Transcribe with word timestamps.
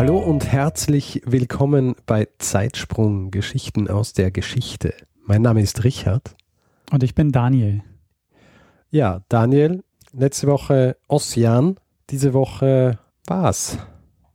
Hallo 0.00 0.16
und 0.16 0.50
herzlich 0.50 1.20
willkommen 1.26 1.94
bei 2.06 2.26
Zeitsprung 2.38 3.30
Geschichten 3.30 3.86
aus 3.86 4.14
der 4.14 4.30
Geschichte. 4.30 4.94
Mein 5.26 5.42
Name 5.42 5.60
ist 5.60 5.84
Richard. 5.84 6.36
Und 6.90 7.02
ich 7.02 7.14
bin 7.14 7.32
Daniel. 7.32 7.82
Ja, 8.88 9.20
Daniel, 9.28 9.84
letzte 10.14 10.46
Woche 10.46 10.96
Ossian, 11.06 11.76
diese 12.08 12.32
Woche 12.32 12.98
was? 13.26 13.76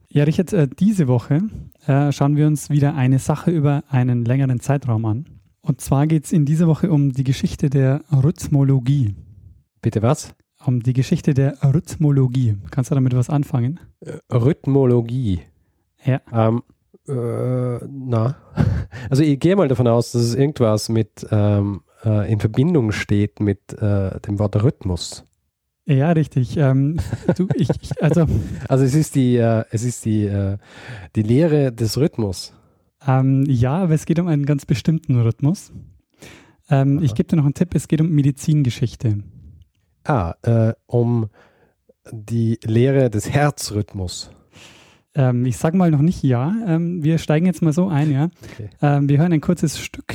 Ja, 0.07 0.25
Richard, 0.25 0.53
äh, 0.53 0.67
diese 0.67 1.07
Woche 1.07 1.41
äh, 1.87 2.11
schauen 2.11 2.35
wir 2.35 2.45
uns 2.45 2.69
wieder 2.69 2.93
eine 2.93 3.17
Sache 3.17 3.49
über 3.49 3.83
einen 3.89 4.23
längeren 4.23 4.59
Zeitraum 4.59 5.03
an. 5.05 5.25
Und 5.61 5.81
zwar 5.81 6.05
geht 6.05 6.25
es 6.25 6.31
in 6.31 6.45
dieser 6.45 6.67
Woche 6.67 6.91
um 6.91 7.11
die 7.11 7.23
Geschichte 7.23 7.71
der 7.71 8.03
Rhythmologie. 8.11 9.15
Bitte 9.81 10.03
was? 10.03 10.35
Um 10.63 10.83
die 10.83 10.93
Geschichte 10.93 11.33
der 11.33 11.57
Rhythmologie. 11.63 12.55
Kannst 12.69 12.91
du 12.91 12.95
damit 12.95 13.15
was 13.15 13.31
anfangen? 13.31 13.79
Äh, 14.01 14.19
Rhythmologie. 14.31 15.41
Ja. 16.05 16.21
Ähm, 16.31 16.63
äh, 17.07 17.85
na, 17.87 18.35
also 19.09 19.23
ich 19.23 19.39
gehe 19.39 19.55
mal 19.55 19.67
davon 19.67 19.87
aus, 19.87 20.11
dass 20.11 20.21
es 20.21 20.35
irgendwas 20.35 20.89
mit 20.89 21.27
ähm, 21.31 21.81
äh, 22.03 22.31
in 22.31 22.39
Verbindung 22.39 22.91
steht 22.91 23.39
mit 23.39 23.73
äh, 23.73 24.19
dem 24.21 24.39
Wort 24.39 24.61
Rhythmus. 24.63 25.25
Ja, 25.87 26.11
richtig. 26.11 26.57
Ähm, 26.57 26.97
du, 27.35 27.47
ich, 27.55 27.69
ich, 27.81 28.01
also, 28.01 28.25
also 28.67 28.83
es 28.83 28.95
ist 28.95 29.15
die, 29.15 29.37
äh, 29.37 29.65
es 29.71 29.83
ist 29.83 30.05
die, 30.05 30.25
äh, 30.25 30.57
die 31.15 31.21
Lehre 31.21 31.71
des 31.71 31.97
Rhythmus. 31.97 32.53
Ähm, 33.05 33.45
ja, 33.47 33.77
aber 33.77 33.93
es 33.93 34.05
geht 34.05 34.19
um 34.19 34.27
einen 34.27 34.45
ganz 34.45 34.65
bestimmten 34.65 35.19
Rhythmus. 35.19 35.71
Ähm, 36.69 37.01
ich 37.03 37.13
gebe 37.13 37.27
dir 37.27 37.35
noch 37.35 37.45
einen 37.45 37.53
Tipp, 37.53 37.75
es 37.75 37.87
geht 37.87 38.01
um 38.01 38.09
Medizingeschichte. 38.09 39.19
Ah, 40.03 40.35
äh, 40.41 40.73
um 40.87 41.29
die 42.11 42.59
Lehre 42.63 43.09
des 43.09 43.29
Herzrhythmus. 43.29 44.31
Ähm, 45.15 45.45
ich 45.45 45.57
sage 45.57 45.77
mal 45.77 45.91
noch 45.91 46.01
nicht 46.01 46.21
ja. 46.23 46.53
Ähm, 46.67 47.03
wir 47.03 47.17
steigen 47.17 47.45
jetzt 47.45 47.61
mal 47.61 47.73
so 47.73 47.87
ein, 47.87 48.11
ja. 48.11 48.29
Okay. 48.51 48.69
Ähm, 48.81 49.09
wir 49.09 49.17
hören 49.17 49.33
ein 49.33 49.41
kurzes 49.41 49.79
Stück, 49.79 50.13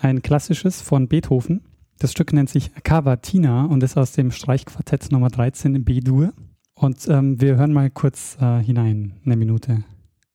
ein 0.00 0.22
klassisches 0.22 0.82
von 0.82 1.08
Beethoven. 1.08 1.62
Das 1.98 2.12
Stück 2.12 2.32
nennt 2.32 2.50
sich 2.50 2.72
Cavatina 2.82 3.66
und 3.66 3.82
ist 3.82 3.96
aus 3.96 4.12
dem 4.12 4.30
Streichquartett 4.30 5.12
Nummer 5.12 5.28
13 5.28 5.74
in 5.74 5.84
B-Dur. 5.84 6.32
Und 6.74 7.06
ähm, 7.08 7.40
wir 7.40 7.56
hören 7.56 7.72
mal 7.72 7.90
kurz 7.90 8.38
äh, 8.40 8.60
hinein, 8.62 9.20
eine 9.24 9.36
Minute. 9.36 9.84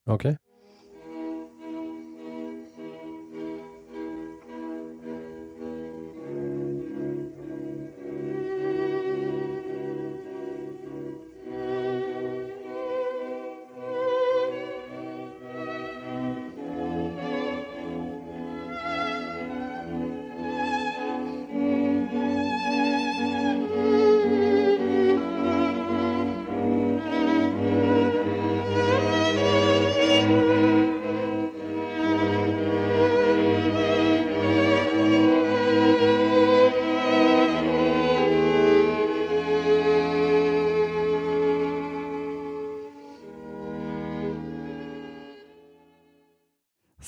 Okay. 0.06 0.38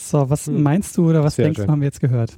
So, 0.09 0.29
was 0.29 0.47
hm. 0.47 0.61
meinst 0.63 0.97
du 0.97 1.09
oder 1.09 1.23
was 1.23 1.35
Sehr 1.35 1.45
denkst 1.45 1.57
schön. 1.57 1.67
du, 1.67 1.71
haben 1.71 1.81
wir 1.81 1.87
jetzt 1.87 1.99
gehört? 1.99 2.37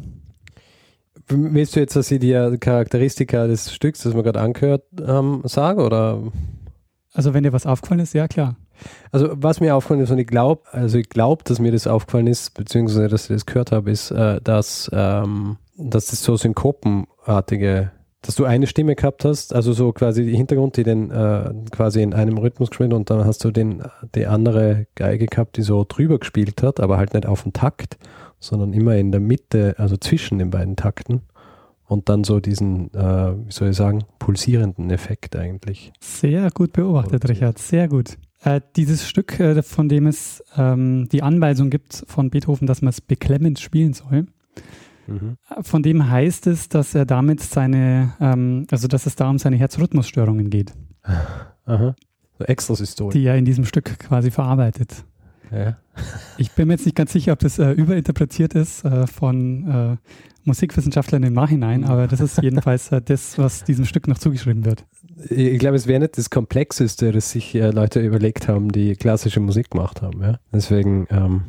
Willst 1.28 1.76
du 1.76 1.80
jetzt, 1.80 1.96
dass 1.96 2.10
ich 2.10 2.20
dir 2.20 2.58
Charakteristika 2.58 3.46
des 3.46 3.72
Stücks, 3.72 4.02
das 4.02 4.16
wir 4.16 4.24
gerade 4.24 4.42
angehört 4.42 4.84
haben, 5.06 5.42
sage 5.46 5.84
oder? 5.84 6.24
Also 7.14 7.34
wenn 7.34 7.44
dir 7.44 7.54
was 7.54 7.68
aufgefallen 7.68 8.00
ist, 8.00 8.14
ja 8.14 8.28
klar. 8.28 8.56
Also 9.12 9.30
was 9.34 9.60
mir 9.60 9.76
aufgefallen 9.76 10.02
ist 10.02 10.12
und 10.12 10.18
ich 10.18 10.28
glaube, 10.28 10.64
also 10.72 10.98
ich 10.98 11.10
glaube, 11.10 11.44
dass 11.44 11.60
mir 11.60 11.72
das 11.72 11.86
aufgefallen 11.86 12.28
ist, 12.28 12.54
beziehungsweise 12.54 13.10
dass 13.10 13.30
ich 13.30 13.36
das 13.36 13.46
gehört 13.46 13.72
habe, 13.72 13.92
ist, 13.92 14.10
äh, 14.12 14.40
dass, 14.42 14.90
ähm, 14.94 15.58
dass 15.78 16.08
das 16.08 16.24
so 16.24 16.36
synkopenartige 16.38 17.92
dass 18.22 18.36
du 18.36 18.46
eine 18.46 18.68
Stimme 18.68 18.96
gehabt 18.96 19.24
hast, 19.24 19.56
also 19.56 19.72
so 19.72 19.94
quasi 19.94 20.26
die 20.26 20.36
Hintergrund, 20.36 20.76
die 20.76 20.84
den 20.84 21.10
äh, 21.10 21.54
quasi 21.72 22.02
in 22.02 22.14
einem 22.14 22.38
Rhythmus 22.38 22.70
gespielt 22.70 22.94
und 22.94 23.10
dann 23.10 23.24
hast 23.24 23.44
du 23.46 23.52
den, 23.52 23.84
die 24.14 24.28
andere 24.28 24.88
Geige 24.96 25.26
gehabt, 25.26 25.58
die 25.58 25.62
so 25.62 25.86
drüber 25.88 26.20
gespielt 26.20 26.62
hat, 26.62 26.80
aber 26.80 26.98
halt 26.98 27.14
nicht 27.14 27.26
auf 27.26 27.44
den 27.44 27.54
Takt, 27.54 27.98
sondern 28.40 28.74
immer 28.74 28.96
in 28.96 29.12
der 29.12 29.22
Mitte, 29.22 29.76
also 29.78 29.96
zwischen 29.96 30.38
den 30.38 30.50
beiden 30.50 30.76
Takten 30.76 31.22
und 31.86 32.10
dann 32.10 32.24
so 32.24 32.40
diesen, 32.40 32.94
äh, 32.94 33.34
wie 33.48 33.52
soll 33.52 33.70
ich 33.70 33.78
sagen, 33.78 34.04
pulsierenden 34.20 34.92
Effekt 34.92 35.36
eigentlich. 35.36 35.92
Sehr 36.00 36.50
gut 36.52 36.74
beobachtet, 36.74 37.28
Richard, 37.28 37.58
sehr 37.58 37.88
gut. 37.88 38.18
Äh, 38.44 38.62
dieses 38.76 39.08
Stück, 39.08 39.40
äh, 39.40 39.64
von 39.64 39.90
dem 39.90 40.08
es 40.08 40.44
ähm, 40.58 41.10
die 41.12 41.24
Anweisung 41.24 41.70
gibt 41.70 42.04
von 42.08 42.30
Beethoven, 42.30 42.68
dass 42.68 42.82
man 42.82 42.90
es 42.90 43.02
beklemmend 43.02 43.60
spielen 43.60 43.94
soll, 43.94 44.28
Mhm. 45.10 45.38
Von 45.62 45.84
dem 45.84 46.10
heißt 46.10 46.48
es, 46.48 46.70
dass 46.70 46.96
er 46.96 47.06
damit 47.06 47.42
seine, 47.42 48.14
ähm, 48.20 48.66
also 48.72 48.88
dass 48.88 49.06
es 49.06 49.16
da 49.16 49.30
um 49.30 49.38
seine 49.38 49.58
Herzrhythmusstörungen 49.58 50.50
geht. 50.50 50.74
Aha. 51.66 51.96
So 52.38 52.46
Extrasystole. 52.46 53.12
Die 53.12 53.26
er 53.26 53.36
in 53.36 53.46
diesem 53.46 53.66
Stück 53.66 54.00
quasi 54.00 54.32
verarbeitet. 54.32 55.04
Ja. 55.52 55.78
Ich 56.38 56.52
bin 56.52 56.68
mir 56.68 56.76
jetzt 56.76 56.86
nicht 56.86 56.96
ganz 56.96 57.12
sicher, 57.12 57.34
ob 57.34 57.40
das 57.40 57.60
äh, 57.60 57.72
überinterpretiert 57.72 58.54
ist 58.56 58.86
äh, 58.86 59.08
von 59.08 59.68
äh, 59.68 59.98
Musikwissenschaftlern 60.44 61.24
im 61.24 61.34
Nachhinein, 61.34 61.84
aber 61.84 62.08
das 62.08 62.22
ist 62.22 62.42
jedenfalls 62.42 62.92
äh, 62.92 63.02
das, 63.02 63.38
was 63.38 63.64
diesem 63.64 63.86
Stück 63.86 64.08
noch 64.08 64.18
zugeschrieben 64.18 64.66
wird. 64.66 64.86
Ich 65.30 65.60
glaube, 65.60 65.76
es 65.76 65.88
wäre 65.88 66.00
nicht 66.00 66.18
das 66.18 66.30
Komplexeste, 66.30 67.12
das 67.12 67.32
sich 67.32 67.56
äh, 67.56 67.72
Leute 67.72 68.00
überlegt 68.00 68.48
haben, 68.48 68.72
die 68.72 68.96
klassische 68.96 69.40
Musik 69.40 69.72
gemacht 69.72 70.02
haben. 70.02 70.22
Ja? 70.22 70.40
Deswegen, 70.54 71.08
ähm, 71.10 71.42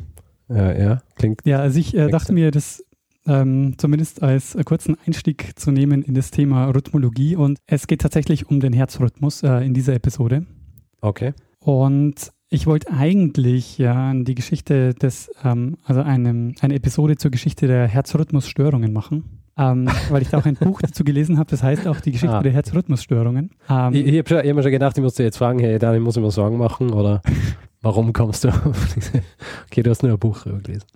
ja, 0.49 1.01
klingt. 1.15 1.41
Ja, 1.45 1.59
also 1.59 1.79
ich 1.79 1.95
äh, 1.95 2.09
dachte 2.09 2.33
mir, 2.33 2.51
das 2.51 2.83
ähm, 3.27 3.75
zumindest 3.77 4.23
als 4.23 4.57
kurzen 4.65 4.97
Einstieg 5.05 5.59
zu 5.59 5.71
nehmen 5.71 6.01
in 6.01 6.13
das 6.13 6.31
Thema 6.31 6.65
Rhythmologie. 6.65 7.35
Und 7.35 7.59
es 7.67 7.87
geht 7.87 8.01
tatsächlich 8.01 8.49
um 8.49 8.59
den 8.59 8.73
Herzrhythmus 8.73 9.43
äh, 9.43 9.65
in 9.65 9.73
dieser 9.73 9.93
Episode. 9.93 10.45
Okay. 11.01 11.33
Und 11.59 12.31
ich 12.49 12.67
wollte 12.67 12.91
eigentlich 12.91 13.77
ja 13.77 14.13
die 14.13 14.35
Geschichte 14.35 14.93
des, 14.93 15.31
ähm, 15.43 15.77
also 15.85 16.01
einem, 16.01 16.55
eine 16.59 16.75
Episode 16.75 17.15
zur 17.15 17.31
Geschichte 17.31 17.67
der 17.67 17.87
Herzrhythmusstörungen 17.87 18.91
machen. 18.91 19.41
Ähm, 19.57 19.89
weil 20.09 20.21
ich 20.21 20.29
da 20.29 20.37
auch 20.37 20.45
ein 20.45 20.55
Buch 20.55 20.81
dazu 20.81 21.03
gelesen 21.03 21.37
habe, 21.37 21.49
das 21.49 21.61
heißt 21.61 21.85
auch 21.85 21.99
die 21.99 22.13
Geschichte 22.13 22.37
ah. 22.37 22.41
der 22.41 22.53
Herzrhythmusstörungen. 22.53 23.51
Ähm, 23.69 23.93
ich, 23.93 24.07
ich 24.07 24.17
habe 24.19 24.37
hab 24.37 24.55
mir 24.55 24.63
schon 24.63 24.71
gedacht, 24.71 24.97
ich 24.97 25.03
musste 25.03 25.23
jetzt 25.23 25.37
fragen, 25.37 25.59
hey, 25.59 25.77
Daniel, 25.77 26.01
muss 26.01 26.15
ich 26.15 26.23
mir 26.23 26.31
Sorgen 26.31 26.57
machen 26.57 26.91
oder 26.91 27.21
warum 27.81 28.13
kommst 28.13 28.45
du 28.45 28.49
auf 28.49 28.93
diese, 28.95 29.21
okay, 29.65 29.83
du 29.83 29.89
hast 29.89 30.03
nur 30.03 30.13
ein 30.13 30.19
Buch 30.19 30.45
gelesen. 30.45 30.87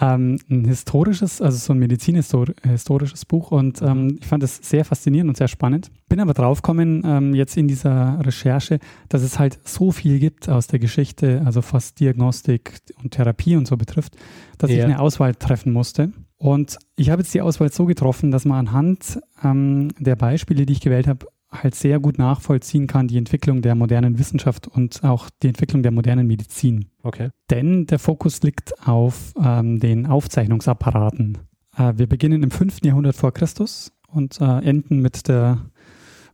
Ähm, 0.00 0.38
ein 0.48 0.64
historisches, 0.64 1.42
also 1.42 1.58
so 1.58 1.72
ein 1.72 1.78
medizinhistorisches 1.80 3.24
Buch 3.24 3.50
und 3.50 3.82
ähm, 3.82 4.16
ich 4.20 4.26
fand 4.26 4.44
es 4.44 4.56
sehr 4.56 4.84
faszinierend 4.84 5.28
und 5.28 5.36
sehr 5.36 5.48
spannend. 5.48 5.90
Bin 6.08 6.20
aber 6.20 6.34
draufgekommen 6.34 7.02
ähm, 7.04 7.34
jetzt 7.34 7.56
in 7.56 7.66
dieser 7.66 8.24
Recherche, 8.24 8.78
dass 9.08 9.22
es 9.22 9.40
halt 9.40 9.58
so 9.64 9.90
viel 9.90 10.20
gibt 10.20 10.48
aus 10.48 10.68
der 10.68 10.78
Geschichte, 10.78 11.42
also 11.44 11.62
was 11.72 11.94
Diagnostik 11.94 12.80
und 13.02 13.10
Therapie 13.10 13.56
und 13.56 13.66
so 13.66 13.76
betrifft, 13.76 14.16
dass 14.56 14.70
ja. 14.70 14.76
ich 14.76 14.84
eine 14.84 15.00
Auswahl 15.00 15.34
treffen 15.34 15.72
musste. 15.72 16.12
Und 16.36 16.78
ich 16.94 17.10
habe 17.10 17.22
jetzt 17.22 17.34
die 17.34 17.40
Auswahl 17.40 17.72
so 17.72 17.84
getroffen, 17.84 18.30
dass 18.30 18.44
man 18.44 18.68
anhand 18.68 19.20
ähm, 19.42 19.88
der 19.98 20.14
Beispiele, 20.14 20.64
die 20.64 20.74
ich 20.74 20.80
gewählt 20.80 21.08
habe, 21.08 21.26
halt 21.50 21.74
sehr 21.74 21.98
gut 21.98 22.18
nachvollziehen 22.18 22.86
kann, 22.86 23.08
die 23.08 23.16
Entwicklung 23.16 23.62
der 23.62 23.74
modernen 23.74 24.18
Wissenschaft 24.18 24.68
und 24.68 25.02
auch 25.02 25.30
die 25.42 25.48
Entwicklung 25.48 25.82
der 25.82 25.92
modernen 25.92 26.26
Medizin. 26.26 26.90
Okay. 27.02 27.30
Denn 27.50 27.86
der 27.86 27.98
Fokus 27.98 28.42
liegt 28.42 28.86
auf 28.86 29.32
ähm, 29.42 29.80
den 29.80 30.06
Aufzeichnungsapparaten. 30.06 31.38
Äh, 31.76 31.94
wir 31.96 32.06
beginnen 32.06 32.42
im 32.42 32.50
5. 32.50 32.84
Jahrhundert 32.84 33.16
vor 33.16 33.32
Christus 33.32 33.92
und 34.08 34.40
äh, 34.40 34.58
enden 34.60 35.00
mit 35.00 35.28
der 35.28 35.70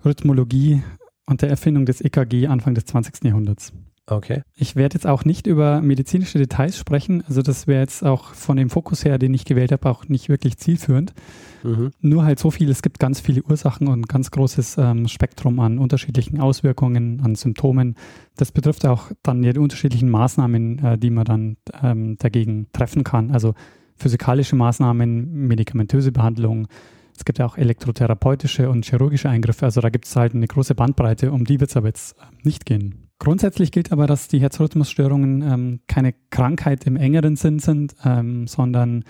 Rhythmologie 0.05 0.82
und 1.26 1.43
der 1.43 1.50
Erfindung 1.50 1.87
des 1.87 2.00
EKG 2.00 2.49
Anfang 2.49 2.75
des 2.75 2.84
20. 2.87 3.25
Jahrhunderts. 3.25 3.72
Okay. 4.06 4.43
Ich 4.55 4.77
werde 4.77 4.95
jetzt 4.95 5.06
auch 5.06 5.25
nicht 5.25 5.47
über 5.47 5.81
medizinische 5.81 6.39
Details 6.39 6.77
sprechen. 6.77 7.25
Also 7.27 7.41
das 7.41 7.67
wäre 7.67 7.81
jetzt 7.81 8.05
auch 8.05 8.35
von 8.35 8.59
dem 8.59 8.69
Fokus 8.69 9.05
her, 9.05 9.19
den 9.19 9.33
ich 9.33 9.47
gewählt 9.47 9.73
habe, 9.73 9.89
auch 9.89 10.09
nicht 10.09 10.29
wirklich 10.29 10.59
zielführend. 10.59 11.15
Mhm. 11.62 11.91
Nur 12.01 12.25
halt 12.25 12.39
so 12.39 12.51
viel, 12.51 12.69
es 12.69 12.83
gibt 12.83 12.99
ganz 12.99 13.21
viele 13.21 13.43
Ursachen 13.43 13.89
und 13.89 14.01
ein 14.01 14.03
ganz 14.03 14.31
großes 14.31 14.77
ähm, 14.77 15.09
Spektrum 15.09 15.59
an 15.59 15.79
unterschiedlichen 15.79 16.39
Auswirkungen, 16.39 17.23
an 17.25 17.35
Symptomen. 17.35 17.95
Das 18.37 18.53
betrifft 18.53 18.85
auch 18.85 19.11
dann 19.23 19.41
die 19.41 19.59
unterschiedlichen 19.59 20.11
Maßnahmen, 20.11 20.85
äh, 20.85 20.99
die 20.99 21.11
man 21.11 21.25
dann 21.25 21.56
ähm, 21.83 22.17
dagegen 22.19 22.67
treffen 22.75 23.05
kann. 23.05 23.31
Also 23.31 23.55
physikalische 23.97 24.56
Maßnahmen, 24.56 25.47
medikamentöse 25.47 26.12
Behandlung. 26.12 26.69
Es 27.17 27.25
gibt 27.25 27.39
ja 27.39 27.47
auch 27.47 27.56
elektrotherapeutische 27.56 28.69
und 28.69 28.85
chirurgische 28.85 29.31
Eingriffe. 29.31 29.65
Also 29.65 29.81
da 29.81 29.89
gibt 29.89 30.05
es 30.05 30.15
halt 30.15 30.35
eine 30.35 30.47
große 30.47 30.75
Bandbreite, 30.75 31.33
um 31.33 31.47
die 31.47 31.61
wird 31.61 31.71
es 31.71 31.77
aber 31.79 31.87
jetzt 31.87 32.19
äh, 32.19 32.25
nicht 32.43 32.67
gehen. 32.67 33.04
Grundsätzlich 33.25 33.73
gilt 33.73 33.91
aber, 33.91 34.06
dass 34.06 34.29
die 34.29 34.38
Herzrhythmusstörungen 34.38 35.41
ähm, 35.41 35.81
keine 35.87 36.15
Krankheit 36.29 36.85
im 36.85 36.97
engeren 36.97 37.37
Sinn 37.37 37.59
sind, 37.59 37.94
ähm, 38.05 38.47
sondern 38.47 39.05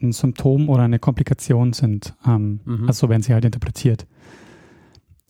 ein 0.00 0.12
Symptom 0.12 0.68
oder 0.68 0.84
eine 0.84 1.00
Komplikation 1.00 1.72
sind. 1.72 2.14
Ähm, 2.24 2.60
Mhm. 2.64 2.86
Also 2.86 3.06
so 3.06 3.08
werden 3.10 3.22
sie 3.22 3.34
halt 3.34 3.44
interpretiert. 3.44 4.06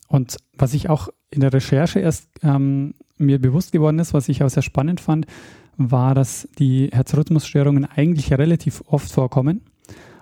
Und 0.07 0.37
was 0.53 0.75
ich 0.75 0.89
auch 0.89 1.09
in 1.31 1.41
der 1.41 1.51
Recherche 1.51 2.01
erst 2.01 2.29
ähm, 2.43 2.93
mir 3.17 3.41
bewusst 3.41 3.71
geworden 3.71 3.97
ist, 3.97 4.13
was 4.13 4.29
ich 4.29 4.43
auch 4.43 4.49
sehr 4.49 4.61
spannend 4.61 4.99
fand, 4.99 5.25
war, 5.77 6.13
dass 6.13 6.47
die 6.59 6.89
Herzrhythmusstörungen 6.91 7.85
eigentlich 7.85 8.31
relativ 8.31 8.83
oft 8.85 9.11
vorkommen 9.11 9.61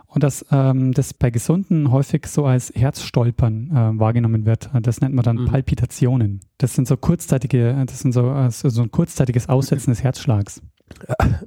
und 0.08 0.24
dass 0.24 0.46
ähm, 0.52 0.94
das 0.94 1.14
bei 1.14 1.30
Gesunden 1.30 1.92
häufig 1.92 2.26
so 2.28 2.46
als 2.46 2.72
Herzstolpern 2.76 3.70
äh, 3.72 4.00
wahrgenommen 4.00 4.46
wird. 4.46 4.70
Das 4.82 5.02
nennt 5.02 5.14
man 5.16 5.24
dann 5.24 5.38
Mhm. 5.38 5.46
Palpitationen. 5.46 6.40
Das 6.58 6.74
sind 6.74 6.88
so 6.88 6.98
kurzzeitige, 6.98 7.84
das 7.86 8.00
sind 8.00 8.14
so, 8.14 8.32
äh, 8.34 8.50
so 8.52 8.82
ein 8.82 8.92
kurzzeitiges 8.92 9.50
Aussetzen 9.50 9.92
des 9.92 10.04
Herzschlags. 10.04 10.62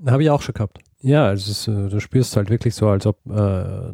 Habe 0.07 0.23
ich 0.23 0.31
auch 0.31 0.43
schon 0.43 0.53
gehabt. 0.55 0.79
Ja, 1.01 1.33
es 1.33 1.49
ist, 1.49 1.67
äh, 1.69 1.89
du 1.89 1.99
spürst 2.01 2.37
halt 2.37 2.51
wirklich 2.51 2.75
so, 2.75 2.89
als 2.89 3.07
ob 3.07 3.17
äh, 3.27 3.93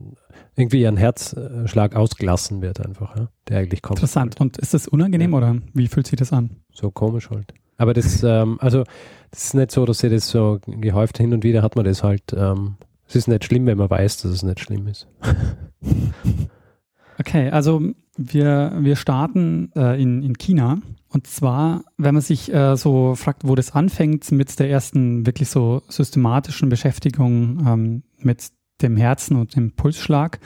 irgendwie 0.57 0.87
ein 0.87 0.97
Herzschlag 0.97 1.95
ausgelassen 1.95 2.63
wird 2.63 2.85
einfach, 2.85 3.17
ja? 3.17 3.29
der 3.49 3.59
eigentlich 3.61 3.83
kommt. 3.83 3.99
Interessant. 4.01 4.41
Und 4.41 4.57
ist 4.59 4.75
das 4.75 4.89
unangenehm 4.89 5.33
Ja. 5.33 5.39
oder 5.39 5.57
wie 5.75 5.87
fühlt 5.87 6.07
sich 6.09 6.19
das 6.19 6.33
an? 6.33 6.51
So 6.73 6.91
komisch 6.91 7.31
halt. 7.31 7.55
Aber 7.79 7.93
das, 7.95 8.23
ähm, 8.25 8.57
also, 8.61 8.85
das 9.31 9.45
ist 9.45 9.55
nicht 9.55 9.71
so, 9.71 9.85
dass 9.85 9.99
sie 9.99 10.09
das 10.09 10.29
so 10.29 10.59
gehäuft 10.67 11.19
hin 11.19 11.33
und 11.35 11.45
wieder 11.45 11.63
hat 11.63 11.77
man 11.77 11.85
das 11.85 12.03
halt. 12.03 12.23
Ähm, 12.37 12.77
es 13.09 13.17
ist 13.17 13.29
nicht 13.29 13.45
schlimm, 13.45 13.67
wenn 13.67 13.79
man 13.79 13.91
weiß, 13.91 14.23
dass 14.23 14.33
es 14.33 14.43
nicht 14.43 14.61
schlimm 14.61 14.87
ist. 14.87 15.09
Okay, 17.19 17.49
also 17.49 17.81
wir, 18.19 18.77
wir 18.79 18.95
starten 18.95 19.73
äh, 19.75 19.99
in, 19.99 20.23
in 20.23 20.37
China. 20.37 20.81
Und 21.09 21.27
zwar, 21.27 21.83
wenn 21.97 22.13
man 22.15 22.21
sich 22.23 22.53
äh, 22.53 22.77
so 22.77 23.15
fragt, 23.15 23.49
wo 23.49 23.55
das 23.55 23.73
anfängt 23.73 24.31
mit 24.33 24.59
der 24.59 24.69
ersten 24.69 25.25
wirklich 25.25 25.49
so 25.49 25.83
systematischen 25.89 26.69
Beschäftigung 26.69 27.67
ähm, 27.67 28.03
mit 28.19 28.49
dem 28.83 28.99
Herzen 28.99 29.37
und 29.37 29.57
dem 29.57 29.73
Pulsschlag, 29.73 30.41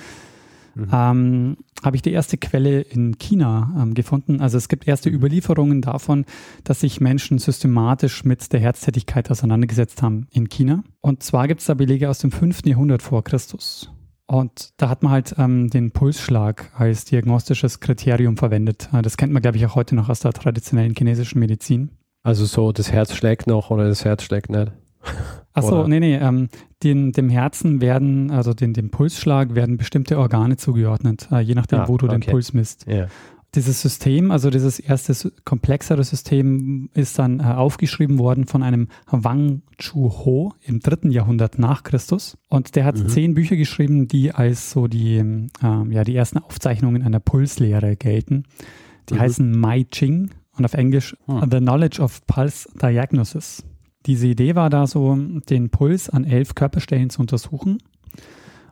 Mhm. 0.74 0.88
ähm, 0.92 1.56
habe 1.82 1.96
ich 1.96 2.02
die 2.02 2.12
erste 2.12 2.36
Quelle 2.36 2.80
in 2.80 3.18
China 3.18 3.74
ähm, 3.80 3.94
gefunden. 3.94 4.40
Also 4.40 4.58
es 4.58 4.68
gibt 4.68 4.86
erste 4.86 5.10
Überlieferungen 5.10 5.82
davon, 5.82 6.24
dass 6.64 6.80
sich 6.80 7.00
Menschen 7.00 7.38
systematisch 7.38 8.24
mit 8.24 8.52
der 8.52 8.60
Herztätigkeit 8.60 9.30
auseinandergesetzt 9.30 10.02
haben 10.02 10.26
in 10.30 10.48
China. 10.48 10.82
Und 11.00 11.22
zwar 11.22 11.48
gibt 11.48 11.60
es 11.60 11.66
da 11.66 11.74
Belege 11.74 12.08
aus 12.08 12.18
dem 12.18 12.32
5. 12.32 12.66
Jahrhundert 12.66 13.02
vor 13.02 13.24
Christus. 13.24 13.90
Und 14.26 14.70
da 14.76 14.88
hat 14.88 15.02
man 15.02 15.10
halt 15.10 15.34
ähm, 15.38 15.70
den 15.70 15.90
Pulsschlag 15.90 16.70
als 16.78 17.04
diagnostisches 17.04 17.80
Kriterium 17.80 18.36
verwendet. 18.36 18.88
Äh, 18.92 19.02
Das 19.02 19.16
kennt 19.16 19.32
man, 19.32 19.42
glaube 19.42 19.56
ich, 19.56 19.66
auch 19.66 19.74
heute 19.74 19.96
noch 19.96 20.08
aus 20.08 20.20
der 20.20 20.32
traditionellen 20.32 20.94
chinesischen 20.96 21.40
Medizin. 21.40 21.90
Also 22.22 22.44
so, 22.44 22.70
das 22.70 22.92
Herz 22.92 23.14
schlägt 23.14 23.48
noch 23.48 23.70
oder 23.70 23.88
das 23.88 24.04
Herz 24.04 24.22
schlägt 24.22 24.50
nicht. 24.50 24.70
Achso, 25.52 25.88
nee, 25.88 25.98
nee. 25.98 26.16
Ähm, 26.16 26.48
den, 26.82 27.12
dem 27.12 27.28
Herzen 27.28 27.80
werden, 27.80 28.30
also 28.30 28.54
den, 28.54 28.72
dem 28.72 28.90
Pulsschlag 28.90 29.54
werden 29.54 29.76
bestimmte 29.76 30.18
Organe 30.18 30.56
zugeordnet, 30.56 31.28
äh, 31.30 31.40
je 31.40 31.54
nachdem, 31.54 31.80
Ah, 31.80 31.88
wo 31.88 31.96
du 31.98 32.06
den 32.08 32.22
okay. 32.22 32.30
Puls 32.30 32.52
misst. 32.52 32.86
Ja. 32.86 33.06
Dieses 33.56 33.82
System, 33.82 34.30
also 34.30 34.48
dieses 34.48 34.78
erste 34.78 35.32
komplexere 35.44 36.04
System, 36.04 36.88
ist 36.94 37.18
dann 37.18 37.40
äh, 37.40 37.42
aufgeschrieben 37.42 38.18
worden 38.20 38.46
von 38.46 38.62
einem 38.62 38.86
Wang 39.10 39.62
Chu-ho 39.76 40.54
im 40.62 40.78
dritten 40.78 41.10
Jahrhundert 41.10 41.58
nach 41.58 41.82
Christus. 41.82 42.38
Und 42.48 42.76
der 42.76 42.84
hat 42.84 42.96
Mhm. 42.96 43.08
zehn 43.08 43.34
Bücher 43.34 43.56
geschrieben, 43.56 44.06
die 44.06 44.30
als 44.32 44.70
so 44.70 44.86
die, 44.86 45.16
ähm, 45.16 45.48
ja, 45.90 46.04
die 46.04 46.14
ersten 46.14 46.38
Aufzeichnungen 46.38 47.02
einer 47.02 47.18
Pulslehre 47.18 47.96
gelten. 47.96 48.44
Die 49.08 49.14
Mhm. 49.14 49.18
heißen 49.20 49.58
Mai 49.58 49.84
Ching 49.90 50.30
und 50.56 50.64
auf 50.64 50.74
Englisch 50.74 51.16
Hm. 51.26 51.48
The 51.50 51.58
Knowledge 51.58 52.00
of 52.00 52.24
Pulse 52.28 52.68
Diagnosis. 52.80 53.64
Diese 54.06 54.26
Idee 54.26 54.54
war 54.54 54.70
da 54.70 54.86
so, 54.86 55.14
den 55.16 55.70
Puls 55.70 56.08
an 56.08 56.24
elf 56.24 56.54
Körperstellen 56.54 57.10
zu 57.10 57.20
untersuchen. 57.20 57.78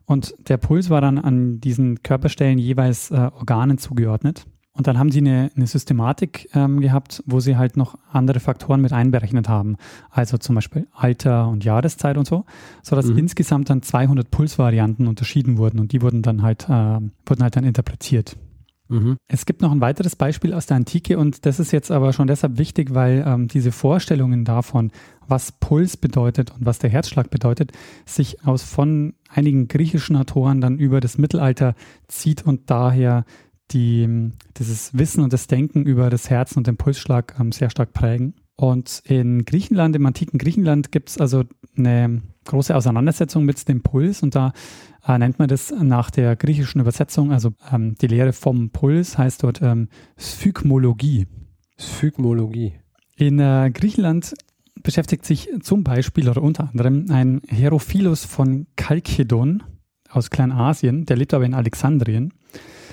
Und 0.07 0.35
der 0.49 0.57
Puls 0.57 0.89
war 0.89 1.01
dann 1.03 1.19
an 1.19 1.61
diesen 1.61 2.03
Körperstellen 2.03 2.59
jeweils 2.59 3.11
äh, 3.11 3.31
Organen 3.35 3.77
zugeordnet. 3.77 4.47
Und 4.73 4.87
dann 4.87 4.97
haben 4.97 5.11
sie 5.11 5.19
eine, 5.19 5.51
eine 5.57 5.67
Systematik 5.67 6.49
ähm, 6.55 6.81
gehabt, 6.81 7.23
wo 7.27 7.41
sie 7.41 7.57
halt 7.57 7.77
noch 7.77 7.99
andere 8.13 8.39
Faktoren 8.39 8.81
mit 8.81 8.93
einberechnet 8.93 9.49
haben. 9.49 9.77
Also 10.09 10.39
zum 10.39 10.55
Beispiel 10.55 10.87
Alter 10.95 11.49
und 11.49 11.65
Jahreszeit 11.65 12.17
und 12.17 12.27
so, 12.29 12.45
sodass 12.83 13.07
Mhm. 13.07 13.19
insgesamt 13.19 13.71
dann 13.71 13.83
200 13.83 14.31
Pulsvarianten 14.31 15.09
unterschieden 15.09 15.59
wurden 15.59 15.81
und 15.81 15.91
die 15.93 16.01
wurden 16.01 16.23
dann 16.23 16.43
halt, 16.43 16.69
äh, 16.69 17.01
wurden 17.27 17.43
halt 17.43 17.57
dann 17.57 17.65
interpretiert. 17.65 18.37
Mhm. 18.89 19.19
Es 19.29 19.47
gibt 19.47 19.63
noch 19.63 19.71
ein 19.71 19.81
weiteres 19.81 20.17
Beispiel 20.17 20.55
aus 20.55 20.67
der 20.67 20.79
Antike 20.79 21.19
und 21.19 21.45
das 21.47 21.61
ist 21.61 21.73
jetzt 21.73 21.91
aber 21.91 22.13
schon 22.13 22.27
deshalb 22.27 22.59
wichtig, 22.59 22.95
weil 22.95 23.25
ähm, 23.27 23.49
diese 23.49 23.71
Vorstellungen 23.71 24.45
davon, 24.45 24.91
was 25.27 25.53
Puls 25.53 25.97
bedeutet 25.97 26.53
und 26.53 26.65
was 26.65 26.79
der 26.79 26.91
Herzschlag 26.91 27.31
bedeutet, 27.31 27.73
sich 28.07 28.45
aus 28.47 28.63
von 28.63 29.15
einigen 29.29 29.69
griechischen 29.69 30.17
Autoren 30.17 30.61
dann 30.61 30.79
über 30.79 31.01
das 31.01 31.19
Mittelalter 31.19 31.75
zieht 32.09 32.45
und 32.47 32.71
daher 32.71 33.25
die, 33.71 34.31
dieses 34.57 34.97
Wissen 34.97 35.23
und 35.23 35.33
das 35.33 35.47
Denken 35.47 35.85
über 35.85 36.09
das 36.09 36.31
Herz 36.31 36.57
und 36.57 36.67
den 36.67 36.79
Pulsschlag 36.79 37.35
ähm, 37.39 37.53
sehr 37.53 37.69
stark 37.69 37.93
prägen. 37.93 38.35
Und 38.61 39.03
in 39.05 39.45
Griechenland, 39.45 39.95
im 39.95 40.05
antiken 40.05 40.37
Griechenland, 40.37 40.91
gibt 40.91 41.11
es 41.11 41.19
also 41.19 41.45
eine 41.77 42.23
große 42.45 42.75
Auseinandersetzung 42.75 43.45
mit 43.45 43.69
dem 43.69 43.83
Puls 43.85 44.25
und 44.25 44.35
da 44.35 44.53
äh, 45.07 45.17
nennt 45.17 45.39
man 45.39 45.47
das 45.47 45.71
nach 45.71 46.11
der 46.11 46.35
griechischen 46.35 46.81
Übersetzung, 46.81 47.31
also 47.31 47.53
ähm, 47.73 47.95
die 47.95 48.09
Lehre 48.09 48.33
vom 48.33 48.71
Puls 48.71 49.17
heißt 49.17 49.45
dort 49.45 49.63
ähm, 49.63 49.87
Sphygmologie. 50.19 51.29
Sphygmologie. 51.79 52.73
In 53.15 53.39
äh, 53.39 53.71
Griechenland 53.73 54.35
beschäftigt 54.83 55.25
sich 55.25 55.49
zum 55.63 55.85
Beispiel 55.85 56.29
oder 56.29 56.43
unter 56.43 56.69
anderem 56.69 57.07
ein 57.11 57.41
Herophilus 57.47 58.25
von 58.25 58.67
Chalkedon 58.77 59.63
aus 60.11 60.31
Kleinasien, 60.31 61.07
der 61.07 61.17
lebt 61.17 61.33
aber 61.33 61.45
in 61.45 61.55
Alexandrien, 61.55 62.33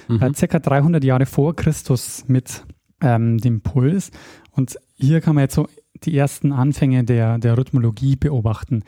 Mhm. 0.07 0.21
äh, 0.21 0.33
circa 0.35 0.59
300 0.59 1.03
Jahre 1.03 1.25
vor 1.25 1.55
Christus 1.55 2.25
mit 2.27 2.63
ähm, 3.01 3.37
dem 3.39 3.61
Puls. 3.61 4.11
Und 4.55 4.77
hier 4.95 5.21
kann 5.21 5.35
man 5.35 5.43
jetzt 5.43 5.55
so 5.55 5.67
die 6.03 6.17
ersten 6.17 6.51
Anfänge 6.51 7.03
der, 7.03 7.37
der 7.37 7.57
Rhythmologie 7.57 8.15
beobachten. 8.15 8.83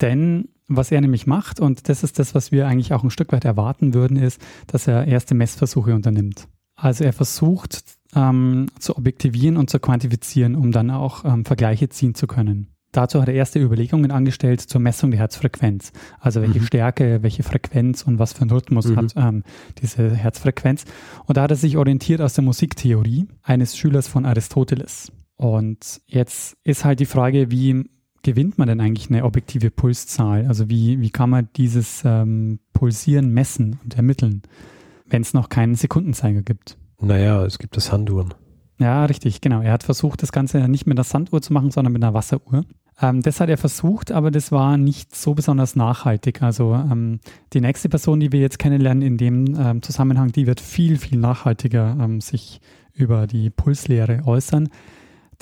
Denn 0.00 0.48
was 0.68 0.92
er 0.92 1.00
nämlich 1.00 1.26
macht, 1.26 1.60
und 1.60 1.88
das 1.88 2.02
ist 2.02 2.18
das, 2.18 2.34
was 2.34 2.52
wir 2.52 2.66
eigentlich 2.66 2.92
auch 2.92 3.02
ein 3.02 3.10
Stück 3.10 3.32
weit 3.32 3.44
erwarten 3.44 3.94
würden, 3.94 4.16
ist, 4.16 4.40
dass 4.66 4.86
er 4.86 5.06
erste 5.06 5.34
Messversuche 5.34 5.94
unternimmt. 5.94 6.46
Also 6.74 7.04
er 7.04 7.12
versucht 7.12 7.82
ähm, 8.14 8.66
zu 8.78 8.96
objektivieren 8.96 9.56
und 9.56 9.70
zu 9.70 9.80
quantifizieren, 9.80 10.54
um 10.54 10.70
dann 10.70 10.90
auch 10.90 11.24
ähm, 11.24 11.44
Vergleiche 11.44 11.88
ziehen 11.88 12.14
zu 12.14 12.26
können. 12.26 12.68
Dazu 12.98 13.20
hat 13.22 13.28
er 13.28 13.34
erste 13.34 13.60
Überlegungen 13.60 14.10
angestellt 14.10 14.60
zur 14.60 14.80
Messung 14.80 15.12
der 15.12 15.20
Herzfrequenz. 15.20 15.92
Also 16.18 16.42
welche 16.42 16.58
Mhm. 16.58 16.64
Stärke, 16.64 17.22
welche 17.22 17.44
Frequenz 17.44 18.02
und 18.02 18.18
was 18.18 18.32
für 18.32 18.40
einen 18.40 18.50
Rhythmus 18.50 18.86
Mhm. 18.88 18.96
hat 18.96 19.12
ähm, 19.16 19.44
diese 19.80 20.10
Herzfrequenz. 20.16 20.84
Und 21.24 21.36
da 21.36 21.42
hat 21.42 21.52
er 21.52 21.56
sich 21.56 21.76
orientiert 21.76 22.20
aus 22.20 22.34
der 22.34 22.42
Musiktheorie 22.42 23.28
eines 23.44 23.76
Schülers 23.76 24.08
von 24.08 24.26
Aristoteles. 24.26 25.12
Und 25.36 26.00
jetzt 26.08 26.56
ist 26.64 26.84
halt 26.84 26.98
die 26.98 27.06
Frage, 27.06 27.52
wie 27.52 27.84
gewinnt 28.24 28.58
man 28.58 28.66
denn 28.66 28.80
eigentlich 28.80 29.10
eine 29.10 29.22
objektive 29.22 29.70
Pulszahl? 29.70 30.48
Also 30.48 30.68
wie, 30.68 31.00
wie 31.00 31.10
kann 31.10 31.30
man 31.30 31.48
dieses 31.54 32.02
ähm, 32.04 32.58
Pulsieren 32.72 33.30
messen 33.32 33.78
und 33.84 33.94
ermitteln, 33.94 34.42
wenn 35.06 35.22
es 35.22 35.34
noch 35.34 35.50
keinen 35.50 35.76
Sekundenzeiger 35.76 36.42
gibt? 36.42 36.76
Naja, 37.00 37.44
es 37.44 37.60
gibt 37.60 37.76
das 37.76 37.92
Handuhren. 37.92 38.34
Ja, 38.78 39.04
richtig, 39.04 39.40
genau. 39.40 39.60
Er 39.60 39.72
hat 39.72 39.82
versucht, 39.82 40.22
das 40.22 40.32
Ganze 40.32 40.68
nicht 40.68 40.86
mit 40.86 40.96
einer 40.96 41.04
Sanduhr 41.04 41.42
zu 41.42 41.52
machen, 41.52 41.70
sondern 41.70 41.92
mit 41.92 42.02
einer 42.02 42.14
Wasseruhr. 42.14 42.64
Ähm, 43.00 43.22
das 43.22 43.40
hat 43.40 43.48
er 43.48 43.58
versucht, 43.58 44.12
aber 44.12 44.30
das 44.30 44.52
war 44.52 44.76
nicht 44.76 45.14
so 45.14 45.34
besonders 45.34 45.76
nachhaltig. 45.76 46.42
Also 46.42 46.74
ähm, 46.74 47.20
die 47.52 47.60
nächste 47.60 47.88
Person, 47.88 48.20
die 48.20 48.32
wir 48.32 48.40
jetzt 48.40 48.58
kennenlernen 48.58 49.02
in 49.02 49.16
dem 49.16 49.56
ähm, 49.58 49.82
Zusammenhang, 49.82 50.32
die 50.32 50.46
wird 50.46 50.60
viel, 50.60 50.96
viel 50.98 51.18
nachhaltiger 51.18 51.96
ähm, 52.00 52.20
sich 52.20 52.60
über 52.94 53.26
die 53.26 53.50
Pulslehre 53.50 54.22
äußern. 54.24 54.68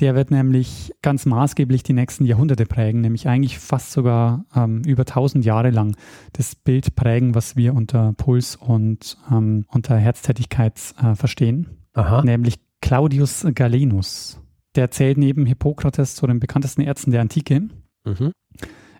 Der 0.00 0.14
wird 0.14 0.30
nämlich 0.30 0.92
ganz 1.00 1.24
maßgeblich 1.24 1.82
die 1.82 1.94
nächsten 1.94 2.26
Jahrhunderte 2.26 2.66
prägen, 2.66 3.00
nämlich 3.00 3.28
eigentlich 3.28 3.58
fast 3.58 3.92
sogar 3.92 4.44
ähm, 4.54 4.82
über 4.84 5.02
1000 5.02 5.42
Jahre 5.42 5.70
lang 5.70 5.96
das 6.34 6.54
Bild 6.54 6.96
prägen, 6.96 7.34
was 7.34 7.56
wir 7.56 7.74
unter 7.74 8.12
Puls 8.12 8.56
und 8.56 9.16
ähm, 9.30 9.64
unter 9.68 9.96
Herztätigkeit 9.96 10.74
äh, 11.02 11.14
verstehen 11.14 11.78
Aha. 11.96 12.22
nämlich 12.22 12.56
Claudius 12.80 13.46
Galenus. 13.54 14.40
der 14.74 14.90
zählt 14.90 15.16
neben 15.16 15.46
Hippokrates 15.46 16.16
zu 16.16 16.26
den 16.26 16.38
bekanntesten 16.38 16.82
Ärzten 16.82 17.10
der 17.10 17.22
Antike. 17.22 17.68
Mhm. 18.04 18.32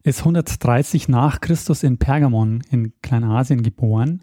Ist 0.03 0.21
130 0.21 1.09
nach 1.09 1.41
Christus 1.41 1.83
in 1.83 1.99
Pergamon 1.99 2.63
in 2.71 2.93
Kleinasien 3.03 3.63
geboren. 3.63 4.23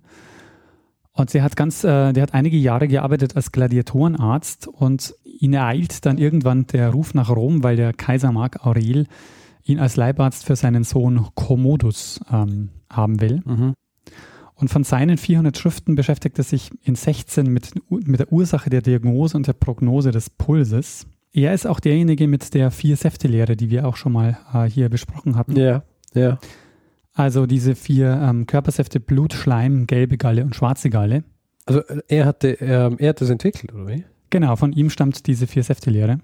Und 1.12 1.30
sie 1.30 1.44
hat 1.44 1.56
ganz, 1.56 1.84
äh, 1.84 2.12
der 2.12 2.24
hat 2.24 2.34
einige 2.34 2.58
Jahre 2.58 2.88
gearbeitet 2.88 3.36
als 3.36 3.52
Gladiatorenarzt 3.52 4.68
und 4.68 5.14
ihn 5.24 5.54
ereilt 5.54 6.06
dann 6.08 6.18
irgendwann 6.18 6.66
der 6.66 6.90
Ruf 6.90 7.14
nach 7.14 7.30
Rom, 7.30 7.62
weil 7.64 7.76
der 7.76 7.94
Kaiser 7.94 8.32
Mark 8.32 8.66
Aurel 8.66 9.06
ihn 9.64 9.80
als 9.80 9.96
Leibarzt 9.96 10.44
für 10.46 10.56
seinen 10.56 10.84
Sohn 10.84 11.28
Commodus 11.36 12.20
ähm, 12.32 12.70
haben 12.90 13.22
will. 13.22 13.42
Mhm. 13.46 13.74
Und 14.56 14.70
von 14.70 14.84
seinen 14.84 15.18
400 15.18 15.58
Schriften 15.58 15.96
beschäftigt 15.96 16.38
er 16.38 16.44
sich 16.44 16.70
in 16.84 16.96
16 16.96 17.48
mit, 17.48 17.72
mit 17.90 18.20
der 18.20 18.32
Ursache 18.32 18.70
der 18.70 18.82
Diagnose 18.82 19.36
und 19.36 19.48
der 19.48 19.54
Prognose 19.54 20.12
des 20.12 20.30
Pulses. 20.30 21.08
Er 21.34 21.54
ist 21.54 21.66
auch 21.66 21.80
derjenige 21.80 22.28
mit 22.28 22.54
der 22.54 22.70
Vier-Säfte-Lehre, 22.70 23.56
die 23.56 23.72
wir 23.72 23.88
auch 23.88 23.96
schon 23.96 24.12
mal 24.12 24.38
äh, 24.54 24.66
hier 24.66 24.90
besprochen 24.90 25.36
hatten. 25.36 25.56
Ja, 25.56 25.84
ja. 26.14 26.38
Also 27.14 27.46
diese 27.46 27.76
vier 27.76 28.12
ähm, 28.22 28.46
Körpersäfte 28.48 29.00
Blut, 29.00 29.34
Schleim, 29.34 29.88
gelbe 29.88 30.18
Galle 30.18 30.44
und 30.44 30.56
schwarze 30.56 30.90
Galle. 30.90 31.24
Also 31.66 31.82
äh, 31.82 32.02
er 32.08 32.26
hatte, 32.26 32.50
ähm, 32.60 32.98
er 33.00 33.10
hat 33.10 33.22
das 33.22 33.30
entwickelt, 33.30 33.74
oder 33.74 33.88
wie? 33.88 34.04
Genau, 34.30 34.56
von 34.56 34.74
ihm 34.74 34.90
stammt 34.90 35.28
diese 35.28 35.48
Vier-Säfte-Lehre. 35.48 36.20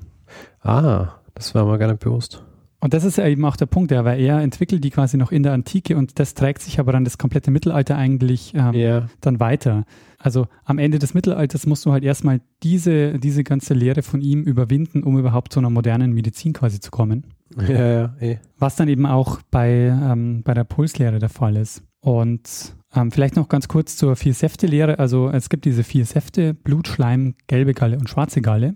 Ah, 0.62 1.14
das 1.34 1.54
war 1.56 1.66
mir 1.66 1.78
gar 1.78 1.88
nicht 1.88 2.00
bewusst. 2.00 2.44
Und 2.82 2.94
das 2.94 3.04
ist 3.04 3.18
ja 3.18 3.28
eben 3.28 3.44
auch 3.44 3.58
der 3.58 3.66
Punkt, 3.66 3.92
ja, 3.92 4.06
weil 4.06 4.22
er 4.22 4.40
entwickelt 4.40 4.84
die 4.84 4.90
quasi 4.90 5.18
noch 5.18 5.32
in 5.34 5.44
der 5.44 5.52
Antike 5.52 5.98
und 5.98 6.18
das 6.18 6.34
trägt 6.34 6.62
sich 6.62 6.80
aber 6.80 6.94
dann 6.94 7.04
das 7.04 7.18
komplette 7.18 7.52
Mittelalter 7.52 7.98
eigentlich 7.98 8.54
ähm, 8.56 8.74
Ja. 8.74 9.08
dann 9.20 9.40
weiter. 9.42 9.84
Also 10.18 10.48
am 10.64 10.78
Ende 10.80 10.98
des 10.98 11.14
Mittelalters 11.14 11.66
musst 11.66 11.86
du 11.86 11.92
halt 11.92 12.04
erstmal 12.06 12.40
diese, 12.64 13.20
diese 13.20 13.44
ganze 13.44 13.74
Lehre 13.74 14.02
von 14.02 14.22
ihm 14.22 14.44
überwinden, 14.44 15.04
um 15.04 15.18
überhaupt 15.20 15.52
zu 15.52 15.60
einer 15.60 15.70
modernen 15.70 16.14
Medizin 16.14 16.54
quasi 16.54 16.80
zu 16.80 16.90
kommen. 16.90 17.26
Ja, 17.68 17.92
ja, 17.92 18.16
eh. 18.22 18.38
Was 18.60 18.76
dann 18.78 18.88
eben 18.88 19.06
auch 19.06 19.40
bei, 19.52 19.72
ähm, 19.88 20.44
bei 20.44 20.54
der 20.54 20.64
Pulslehre 20.64 21.20
der 21.20 21.30
Fall 21.30 21.58
ist. 21.58 21.84
Und 22.02 22.76
ähm, 22.96 23.12
vielleicht 23.12 23.36
noch 23.36 23.50
ganz 23.50 23.68
kurz 23.68 23.98
zur 23.98 24.16
Vier-Säfte-Lehre. 24.16 25.00
Also 25.00 25.30
es 25.30 25.50
gibt 25.50 25.66
diese 25.66 25.84
vier 25.84 26.06
Säfte, 26.06 26.54
Blut, 26.54 26.88
Schleim, 26.88 27.36
gelbe 27.48 27.74
Galle 27.74 27.98
und 27.98 28.10
schwarze 28.10 28.42
Galle. 28.42 28.76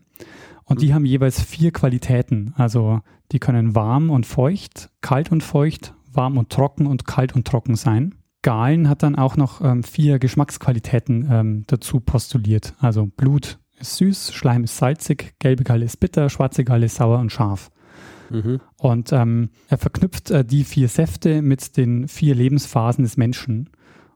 Und 0.66 0.82
die 0.82 0.94
haben 0.94 1.06
jeweils 1.06 1.42
vier 1.42 1.72
Qualitäten. 1.72 2.54
Also 2.56 3.02
die 3.32 3.40
können 3.40 3.76
warm 3.76 4.10
und 4.10 4.26
feucht, 4.26 4.90
kalt 5.02 5.32
und 5.32 5.44
feucht, 5.44 5.94
warm 6.12 6.38
und 6.38 6.50
trocken 6.50 6.88
und 6.88 7.06
kalt 7.06 7.36
und 7.36 7.46
trocken 7.46 7.76
sein. 7.76 8.16
Galen 8.42 8.90
hat 8.90 9.04
dann 9.04 9.16
auch 9.16 9.38
noch 9.38 9.62
ähm, 9.62 9.84
vier 9.84 10.20
Geschmacksqualitäten 10.20 11.28
ähm, 11.32 11.64
dazu 11.68 12.00
postuliert. 12.00 12.74
Also 12.80 13.06
Blut 13.06 13.58
ist 13.80 13.98
süß, 13.98 14.34
Schleim 14.34 14.66
ist 14.66 14.78
salzig, 14.78 15.34
gelbe 15.40 15.64
Galle 15.64 15.86
ist 15.86 16.00
bitter, 16.00 16.30
schwarze 16.30 16.64
Galle 16.64 16.86
ist 16.86 16.96
sauer 16.96 17.20
und 17.20 17.32
scharf. 17.32 17.72
Mhm. 18.30 18.60
Und 18.78 19.14
ähm, 19.14 19.50
er 19.70 19.78
verknüpft 19.78 20.32
äh, 20.32 20.44
die 20.44 20.64
vier 20.64 20.90
Säfte 20.90 21.42
mit 21.42 21.78
den 21.78 22.08
vier 22.08 22.36
Lebensphasen 22.36 23.04
des 23.04 23.18
Menschen. 23.18 23.70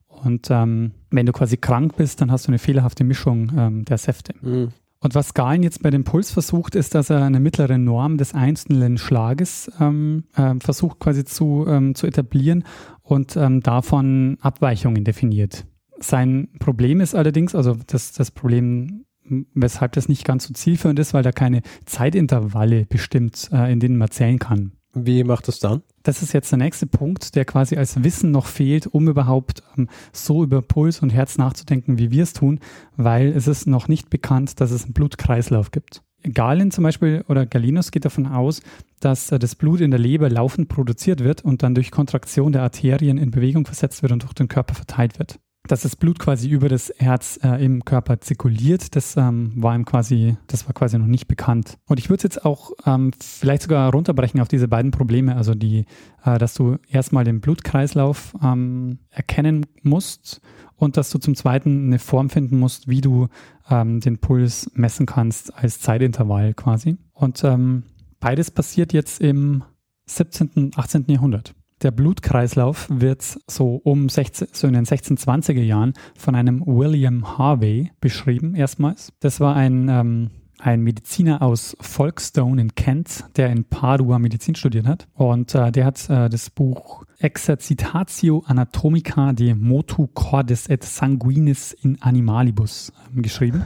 Und 0.08 0.50
ähm, 0.50 0.92
wenn 1.10 1.26
du 1.26 1.32
quasi 1.32 1.58
krank 1.58 1.96
bist, 1.96 2.22
dann 2.22 2.32
hast 2.32 2.48
du 2.48 2.50
eine 2.50 2.60
fehlerhafte 2.60 3.04
Mischung 3.04 3.52
ähm, 3.56 3.86
der 3.86 3.98
Säfte. 3.98 4.34
Mhm. 4.42 4.70
Und 5.00 5.14
was 5.14 5.34
Galen 5.34 5.64
jetzt 5.64 5.84
bei 5.84 5.92
dem 5.92 6.04
Puls 6.04 6.32
versucht, 6.32 6.76
ist, 6.76 6.96
dass 6.96 7.10
er 7.10 7.24
eine 7.24 7.40
mittlere 7.40 7.78
Norm 7.78 8.18
des 8.18 8.34
einzelnen 8.34 8.98
Schlages 8.98 9.72
ähm, 9.80 10.24
ähm, 10.36 10.60
versucht 10.60 11.00
quasi 11.00 11.24
zu, 11.24 11.66
ähm, 11.68 11.94
zu 11.94 12.08
etablieren 12.08 12.64
und 13.04 13.36
ähm, 13.38 13.62
davon 13.62 14.38
Abweichungen 14.42 15.04
definiert. 15.04 15.66
Sein 16.00 16.50
Problem 16.60 17.00
ist 17.00 17.16
allerdings, 17.16 17.54
also 17.54 17.78
das, 17.88 18.12
das 18.14 18.32
Problem, 18.32 19.06
weshalb 19.54 19.94
das 19.94 20.10
nicht 20.10 20.26
ganz 20.26 20.46
so 20.46 20.54
zielführend 20.54 21.00
ist, 21.00 21.14
weil 21.14 21.24
da 21.24 21.32
keine 21.32 21.62
Zeitintervalle 21.86 22.86
bestimmt, 22.86 23.50
äh, 23.52 23.72
in 23.72 23.80
denen 23.80 23.98
man 23.98 24.10
zählen 24.10 24.40
kann. 24.40 24.77
Wie 25.06 25.24
macht 25.24 25.48
das 25.48 25.60
dann? 25.60 25.84
Das 26.04 26.22
ist 26.22 26.34
jetzt 26.34 26.52
der 26.52 26.58
nächste 26.58 26.88
Punkt, 26.88 27.36
der 27.36 27.46
quasi 27.46 27.76
als 27.78 28.04
Wissen 28.04 28.32
noch 28.32 28.46
fehlt, 28.48 28.88
um 28.88 29.08
überhaupt 29.08 29.62
ähm, 29.78 29.90
so 30.12 30.44
über 30.44 30.62
Puls 30.62 31.02
und 31.02 31.12
Herz 31.12 31.38
nachzudenken, 31.38 32.00
wie 32.00 32.12
wir 32.12 32.24
es 32.24 32.34
tun, 32.34 32.60
weil 32.96 33.28
es 33.28 33.48
ist 33.48 33.68
noch 33.68 33.88
nicht 33.88 34.10
bekannt, 34.10 34.60
dass 34.60 34.72
es 34.72 34.86
einen 34.86 34.94
Blutkreislauf 34.94 35.72
gibt. 35.72 36.02
Galen 36.34 36.72
zum 36.72 36.84
Beispiel 36.84 37.24
oder 37.28 37.46
Galenus 37.46 37.92
geht 37.92 38.06
davon 38.06 38.26
aus, 38.26 38.62
dass 39.00 39.32
äh, 39.32 39.40
das 39.40 39.56
Blut 39.56 39.82
in 39.82 39.92
der 39.92 40.00
Leber 40.00 40.30
laufend 40.30 40.68
produziert 40.68 41.24
wird 41.24 41.44
und 41.44 41.62
dann 41.62 41.76
durch 41.76 41.92
Kontraktion 41.92 42.52
der 42.52 42.64
Arterien 42.64 43.18
in 43.18 43.32
Bewegung 43.32 43.66
versetzt 43.66 44.02
wird 44.02 44.12
und 44.12 44.24
durch 44.24 44.34
den 44.34 44.48
Körper 44.48 44.74
verteilt 44.74 45.20
wird. 45.20 45.40
Dass 45.68 45.82
das 45.82 45.96
Blut 45.96 46.20
quasi 46.20 46.50
über 46.50 46.70
das 46.70 46.94
Herz 46.98 47.40
äh, 47.44 47.64
im 47.64 47.84
Körper 47.84 48.22
zirkuliert, 48.22 48.96
das 48.96 49.18
ähm, 49.18 49.52
war 49.56 49.76
ihm 49.76 49.86
quasi, 49.86 50.38
das 50.48 50.66
war 50.66 50.74
quasi 50.74 50.98
noch 50.98 51.08
nicht 51.08 51.28
bekannt. 51.28 51.78
Und 51.88 52.00
ich 52.00 52.10
würde 52.10 52.18
es 52.18 52.24
jetzt 52.24 52.46
auch 52.46 52.72
ähm, 52.86 53.12
vielleicht 53.20 53.64
sogar 53.64 53.92
runterbrechen 53.92 54.40
auf 54.40 54.48
diese 54.48 54.68
beiden 54.68 54.92
Probleme, 54.92 55.36
also 55.36 55.56
die, 55.56 55.86
äh, 56.24 56.38
dass 56.38 56.54
du 56.54 56.78
erstmal 56.90 57.26
den 57.26 57.42
Blutkreislauf 57.42 58.34
ähm, 58.42 59.00
erkennen 59.10 59.66
musst 59.84 60.42
und 60.78 60.96
dass 60.96 61.10
du 61.10 61.18
zum 61.18 61.36
Zweiten 61.36 61.88
eine 61.88 62.00
Form 62.00 62.30
finden 62.30 62.60
musst, 62.60 62.88
wie 62.88 63.02
du 63.02 63.28
ähm, 63.70 64.00
den 64.00 64.20
Puls 64.20 64.72
messen 64.74 65.06
kannst 65.06 65.54
als 65.54 65.80
Zeitintervall 65.82 66.54
quasi. 66.54 66.98
Und 67.14 67.44
ähm, 67.44 67.84
beides 68.20 68.52
passiert 68.52 68.94
jetzt 68.94 69.20
im 69.20 69.64
17., 70.06 70.72
18. 70.76 71.06
Jahrhundert. 71.08 71.54
Der 71.84 71.92
Blutkreislauf 71.92 72.88
wird 72.90 73.22
so 73.48 73.76
um 73.84 74.10
16, 74.10 74.48
so 74.52 74.68
in 74.68 74.74
den 74.74 74.86
1620er 74.86 75.62
Jahren 75.62 75.94
von 76.18 76.34
einem 76.34 76.64
William 76.66 77.38
Harvey 77.38 77.92
beschrieben 78.02 78.56
erstmals. 78.56 79.14
Das 79.20 79.40
war 79.40 79.56
ein, 79.56 79.88
ähm, 79.88 80.32
ein 80.58 80.82
Mediziner 80.82 81.44
aus 81.44 81.78
Folkestone 81.80 82.60
in 82.60 82.74
Kent, 82.74 83.26
der 83.36 83.52
in 83.52 83.64
Padua 83.64 84.18
Medizin 84.18 84.56
studiert 84.56 84.88
hat. 84.88 85.08
Und 85.14 85.54
äh, 85.54 85.72
der 85.72 85.86
hat 85.86 86.10
äh, 86.10 86.30
das 86.30 86.50
Buch 86.50 87.04
Exercitatio 87.20 88.44
Anatomica 88.48 89.34
de 89.34 89.54
Motu 89.54 90.08
Cordis 90.08 90.68
et 90.68 90.84
Sanguinis 90.84 91.74
in 91.74 92.02
Animalibus 92.02 92.92
ähm, 93.16 93.22
geschrieben. 93.22 93.64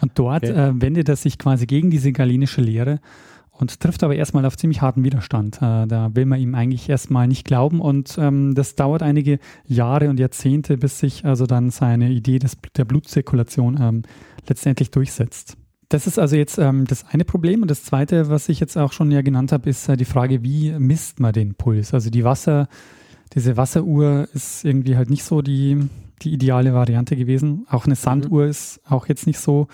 Und 0.00 0.12
dort 0.14 0.44
Okay. 0.44 0.52
äh, 0.52 0.72
wendet 0.80 1.08
er 1.08 1.16
sich 1.16 1.38
quasi 1.38 1.66
gegen 1.66 1.90
diese 1.90 2.12
galenische 2.12 2.60
Lehre 2.60 3.00
und 3.62 3.78
trifft 3.78 4.02
aber 4.02 4.16
erstmal 4.16 4.44
auf 4.44 4.56
ziemlich 4.56 4.82
harten 4.82 5.04
Widerstand. 5.04 5.58
Äh, 5.58 5.86
da 5.86 6.10
will 6.14 6.26
man 6.26 6.40
ihm 6.40 6.56
eigentlich 6.56 6.88
erstmal 6.88 7.28
nicht 7.28 7.46
glauben 7.46 7.80
und 7.80 8.16
ähm, 8.18 8.56
das 8.56 8.74
dauert 8.74 9.04
einige 9.04 9.38
Jahre 9.66 10.10
und 10.10 10.18
Jahrzehnte, 10.18 10.76
bis 10.76 10.98
sich 10.98 11.24
also 11.24 11.46
dann 11.46 11.70
seine 11.70 12.10
Idee 12.10 12.40
des, 12.40 12.56
der 12.76 12.84
Blutzirkulation 12.84 13.78
ähm, 13.80 14.02
letztendlich 14.48 14.90
durchsetzt. 14.90 15.56
Das 15.90 16.08
ist 16.08 16.18
also 16.18 16.34
jetzt 16.34 16.58
ähm, 16.58 16.86
das 16.88 17.04
eine 17.06 17.24
Problem 17.24 17.62
und 17.62 17.70
das 17.70 17.84
zweite, 17.84 18.28
was 18.28 18.48
ich 18.48 18.58
jetzt 18.58 18.76
auch 18.76 18.92
schon 18.92 19.12
ja 19.12 19.22
genannt 19.22 19.52
habe, 19.52 19.70
ist 19.70 19.88
äh, 19.88 19.96
die 19.96 20.06
Frage, 20.06 20.42
wie 20.42 20.72
misst 20.72 21.20
man 21.20 21.32
den 21.32 21.54
Puls? 21.54 21.94
Also 21.94 22.10
die 22.10 22.24
Wasser, 22.24 22.66
diese 23.34 23.56
Wasseruhr 23.56 24.26
ist 24.34 24.64
irgendwie 24.64 24.96
halt 24.96 25.08
nicht 25.08 25.22
so 25.22 25.40
die, 25.40 25.88
die 26.22 26.32
ideale 26.32 26.74
Variante 26.74 27.14
gewesen. 27.14 27.64
Auch 27.70 27.84
eine 27.84 27.94
Sanduhr 27.94 28.46
ist 28.46 28.80
auch 28.88 29.06
jetzt 29.06 29.28
nicht 29.28 29.38
so, 29.38 29.68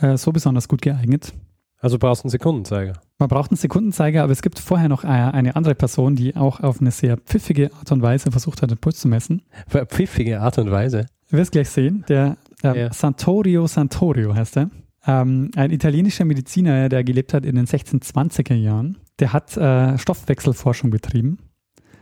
äh, 0.00 0.16
so 0.16 0.32
besonders 0.32 0.66
gut 0.66 0.80
geeignet. 0.80 1.34
Also 1.80 1.98
brauchst 1.98 2.22
du 2.22 2.26
einen 2.26 2.30
Sekundenzeiger. 2.30 2.94
Man 3.18 3.28
braucht 3.28 3.50
einen 3.50 3.56
Sekundenzeiger, 3.56 4.22
aber 4.24 4.32
es 4.32 4.42
gibt 4.42 4.58
vorher 4.58 4.88
noch 4.88 5.04
äh, 5.04 5.08
eine 5.08 5.54
andere 5.56 5.74
Person, 5.74 6.16
die 6.16 6.34
auch 6.36 6.60
auf 6.60 6.80
eine 6.80 6.90
sehr 6.90 7.16
pfiffige 7.18 7.72
Art 7.74 7.92
und 7.92 8.02
Weise 8.02 8.30
versucht 8.32 8.62
hat, 8.62 8.70
den 8.70 8.78
Puls 8.78 8.98
zu 8.98 9.08
messen. 9.08 9.42
Pfiffige 9.68 10.40
Art 10.40 10.58
und 10.58 10.70
Weise. 10.70 11.06
Du 11.30 11.36
wirst 11.36 11.52
gleich 11.52 11.68
sehen, 11.70 12.04
der 12.08 12.36
ähm, 12.64 12.74
Ja. 12.74 12.92
Santorio 12.92 13.66
Santorio 13.66 14.34
heißt 14.34 14.56
er. 14.56 14.70
Ähm, 15.06 15.50
ein 15.54 15.70
italienischer 15.70 16.24
Mediziner, 16.24 16.88
der 16.88 17.04
gelebt 17.04 17.32
hat 17.32 17.46
in 17.46 17.54
den 17.54 17.66
1620er 17.66 18.54
Jahren. 18.54 18.98
Der 19.20 19.32
hat 19.32 19.56
äh, 19.56 19.96
Stoffwechselforschung 19.98 20.90
betrieben 20.90 21.38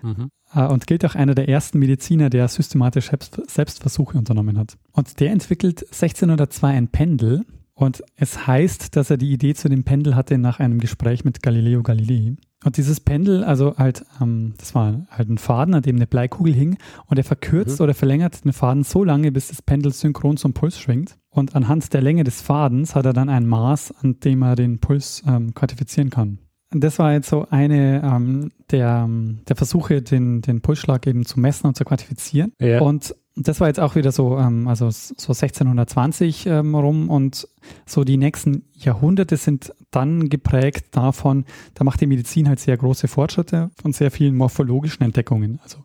Mhm. 0.02 0.28
äh, 0.54 0.66
und 0.66 0.86
gilt 0.86 1.04
auch 1.04 1.14
einer 1.14 1.34
der 1.34 1.48
ersten 1.48 1.78
Mediziner, 1.78 2.30
der 2.30 2.48
systematisch 2.48 3.08
Selbst 3.08 3.40
Selbstversuche 3.50 4.16
unternommen 4.18 4.58
hat. 4.58 4.76
Und 4.92 5.20
der 5.20 5.32
entwickelt 5.32 5.82
1602 5.84 6.68
ein 6.68 6.88
Pendel. 6.88 7.42
Und 7.78 8.02
es 8.16 8.46
heißt, 8.46 8.96
dass 8.96 9.10
er 9.10 9.18
die 9.18 9.30
Idee 9.30 9.52
zu 9.54 9.68
dem 9.68 9.84
Pendel 9.84 10.16
hatte 10.16 10.38
nach 10.38 10.60
einem 10.60 10.78
Gespräch 10.78 11.26
mit 11.26 11.42
Galileo 11.42 11.82
Galilei. 11.82 12.34
Und 12.64 12.78
dieses 12.78 13.00
Pendel, 13.00 13.44
also 13.44 13.76
halt, 13.76 14.06
ähm, 14.18 14.54
das 14.56 14.74
war 14.74 15.06
halt 15.10 15.28
ein 15.28 15.36
Faden, 15.36 15.74
an 15.74 15.82
dem 15.82 15.96
eine 15.96 16.06
Bleikugel 16.06 16.54
hing. 16.54 16.78
Und 17.04 17.18
er 17.18 17.24
verkürzt 17.24 17.78
Mhm. 17.78 17.84
oder 17.84 17.94
verlängert 17.94 18.42
den 18.46 18.54
Faden 18.54 18.82
so 18.82 19.04
lange, 19.04 19.30
bis 19.30 19.48
das 19.48 19.60
Pendel 19.60 19.92
synchron 19.92 20.38
zum 20.38 20.54
Puls 20.54 20.80
schwingt. 20.80 21.18
Und 21.28 21.54
anhand 21.54 21.92
der 21.92 22.00
Länge 22.00 22.24
des 22.24 22.40
Fadens 22.40 22.94
hat 22.94 23.04
er 23.04 23.12
dann 23.12 23.28
ein 23.28 23.46
Maß, 23.46 23.92
an 24.02 24.20
dem 24.20 24.40
er 24.40 24.56
den 24.56 24.78
Puls 24.80 25.22
ähm, 25.26 25.52
quantifizieren 25.52 26.08
kann. 26.08 26.38
Und 26.72 26.82
das 26.82 26.98
war 26.98 27.12
jetzt 27.12 27.28
so 27.28 27.46
eine 27.50 28.02
ähm, 28.02 28.52
der, 28.70 29.02
ähm, 29.04 29.40
der 29.48 29.54
Versuche, 29.54 30.00
den, 30.00 30.40
den 30.40 30.62
Pulsschlag 30.62 31.06
eben 31.06 31.26
zu 31.26 31.38
messen 31.38 31.66
und 31.66 31.76
zu 31.76 31.84
quantifizieren. 31.84 32.52
Ja. 32.58 32.80
Und 32.80 33.14
das 33.36 33.60
war 33.60 33.68
jetzt 33.68 33.80
auch 33.80 33.94
wieder 33.94 34.12
so, 34.12 34.38
ähm, 34.38 34.66
also 34.66 34.90
so 34.90 35.32
1620 35.32 36.46
ähm, 36.46 36.74
rum 36.74 37.10
und 37.10 37.46
so 37.84 38.02
die 38.02 38.16
nächsten 38.16 38.64
Jahrhunderte 38.72 39.36
sind 39.36 39.72
dann 39.90 40.28
geprägt 40.28 40.96
davon, 40.96 41.44
da 41.74 41.84
macht 41.84 42.00
die 42.00 42.06
Medizin 42.06 42.48
halt 42.48 42.60
sehr 42.60 42.76
große 42.76 43.08
Fortschritte 43.08 43.70
von 43.80 43.92
sehr 43.92 44.10
vielen 44.10 44.36
morphologischen 44.36 45.04
Entdeckungen. 45.04 45.60
Also 45.62 45.78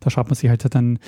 da 0.00 0.10
schaut 0.10 0.26
man 0.26 0.34
sich 0.34 0.50
halt 0.50 0.74
dann 0.74 0.98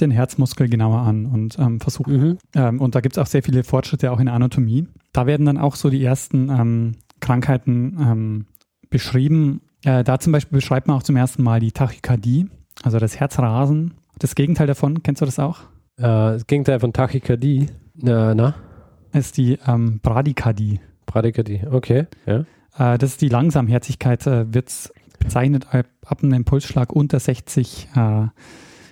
den 0.00 0.12
Herzmuskel 0.12 0.68
genauer 0.68 1.00
an 1.00 1.26
und 1.26 1.58
ähm, 1.58 1.80
versucht 1.80 2.08
Mhm. 2.08 2.38
ähm, 2.54 2.80
und 2.80 2.94
da 2.94 3.00
gibt 3.00 3.16
es 3.16 3.18
auch 3.22 3.26
sehr 3.26 3.42
viele 3.42 3.64
Fortschritte 3.64 4.12
auch 4.12 4.20
in 4.20 4.26
der 4.26 4.34
Anatomie. 4.34 4.86
Da 5.12 5.26
werden 5.26 5.44
dann 5.44 5.58
auch 5.58 5.74
so 5.74 5.90
die 5.90 6.04
ersten 6.04 6.50
ähm, 6.50 6.92
Krankheiten 7.18 7.96
ähm, 8.00 8.46
beschrieben. 8.90 9.60
Äh, 9.84 10.04
da 10.04 10.20
zum 10.20 10.32
Beispiel 10.32 10.56
beschreibt 10.56 10.86
man 10.86 10.96
auch 10.96 11.02
zum 11.02 11.16
ersten 11.16 11.42
Mal 11.42 11.58
die 11.58 11.72
Tachykardie, 11.72 12.46
also 12.84 13.00
das 13.00 13.18
Herzrasen. 13.18 13.94
Das 14.18 14.34
Gegenteil 14.34 14.66
davon, 14.66 15.02
kennst 15.02 15.22
du 15.22 15.26
das 15.26 15.38
auch? 15.38 15.60
Äh, 15.96 16.02
das 16.02 16.46
Gegenteil 16.46 16.80
von 16.80 16.92
Tachykardie. 16.92 17.66
Na, 17.94 18.34
na? 18.34 18.54
Ist 19.12 19.36
die 19.36 19.58
ähm, 19.66 20.00
Bradykardie. 20.02 20.80
Bradykardie, 21.06 21.62
okay. 21.70 22.06
Ja. 22.26 22.44
Äh, 22.78 22.98
das 22.98 23.12
ist 23.12 23.22
die 23.22 23.28
Langsamherzigkeit, 23.28 24.26
äh, 24.26 24.52
wird 24.52 24.92
bezeichnet 25.18 25.66
ab, 25.72 25.86
einem 26.22 26.32
Impulsschlag 26.32 26.92
unter 26.92 27.18
60 27.18 27.88
äh, 27.94 28.26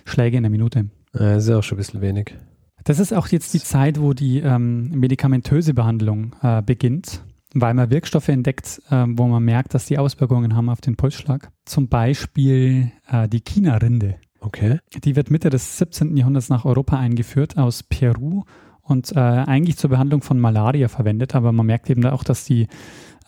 Schläge 0.05 0.37
in 0.37 0.43
der 0.43 0.49
Minute. 0.49 0.89
Das 1.13 1.45
ist 1.45 1.49
auch 1.51 1.63
schon 1.63 1.77
ein 1.77 1.79
bisschen 1.79 2.01
wenig. 2.01 2.35
Das 2.83 2.99
ist 2.99 3.13
auch 3.13 3.27
jetzt 3.27 3.53
die 3.53 3.59
Zeit, 3.59 3.99
wo 3.99 4.13
die 4.13 4.39
ähm, 4.39 4.89
medikamentöse 4.91 5.73
Behandlung 5.73 6.35
äh, 6.41 6.61
beginnt, 6.61 7.23
weil 7.53 7.73
man 7.73 7.89
Wirkstoffe 7.89 8.29
entdeckt, 8.29 8.81
äh, 8.89 9.05
wo 9.07 9.27
man 9.27 9.43
merkt, 9.43 9.73
dass 9.73 9.87
die 9.87 9.97
Auswirkungen 9.97 10.55
haben 10.55 10.69
auf 10.69 10.79
den 10.79 10.95
Pulsschlag. 10.95 11.49
Zum 11.65 11.89
Beispiel 11.89 12.91
äh, 13.11 13.27
die 13.27 13.41
China-Rinde. 13.41 14.15
Okay. 14.47 14.79
Die 15.03 15.17
wird 15.17 15.29
Mitte 15.29 15.49
des 15.49 15.77
17. 15.77 16.15
Jahrhunderts 16.15 16.47
nach 16.47 16.63
Europa 16.63 16.97
eingeführt 16.97 17.57
aus 17.57 17.83
Peru 17.83 18.43
und 18.81 19.11
äh, 19.11 19.19
eigentlich 19.19 19.75
zur 19.75 19.89
Behandlung 19.89 20.21
von 20.21 20.39
Malaria 20.39 20.87
verwendet, 20.87 21.35
aber 21.35 21.51
man 21.51 21.65
merkt 21.65 21.89
eben 21.89 22.05
auch, 22.05 22.23
dass 22.23 22.45
die, 22.45 22.67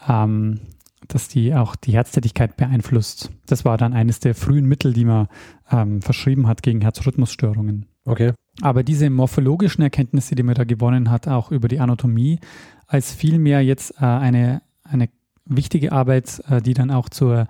ähm, 0.07 0.61
dass 1.09 1.27
die 1.27 1.53
auch 1.53 1.75
die 1.75 1.91
Herztätigkeit 1.91 2.55
beeinflusst. 2.55 3.31
Das 3.47 3.65
war 3.65 3.77
dann 3.77 3.91
eines 3.91 4.21
der 4.21 4.33
frühen 4.33 4.65
Mittel, 4.65 4.93
die 4.93 5.03
man 5.03 5.27
ähm, 5.69 6.01
verschrieben 6.01 6.47
hat 6.47 6.63
gegen 6.63 6.79
Herzrhythmusstörungen. 6.79 7.85
Okay. 8.05 8.31
Aber 8.61 8.83
diese 8.83 9.09
morphologischen 9.09 9.81
Erkenntnisse, 9.81 10.35
die 10.35 10.43
man 10.43 10.55
da 10.55 10.63
gewonnen 10.63 11.11
hat, 11.11 11.27
auch 11.27 11.51
über 11.51 11.67
die 11.67 11.81
Anatomie, 11.81 12.39
als 12.88 13.13
vielmehr 13.13 13.61
jetzt 13.61 13.95
äh, 13.99 14.05
eine, 14.05 14.61
eine 14.83 15.09
wichtige 15.43 15.91
Arbeit, 15.91 16.41
äh, 16.49 16.61
die 16.61 16.73
dann 16.73 16.91
auch 16.91 17.09
zur 17.09 17.47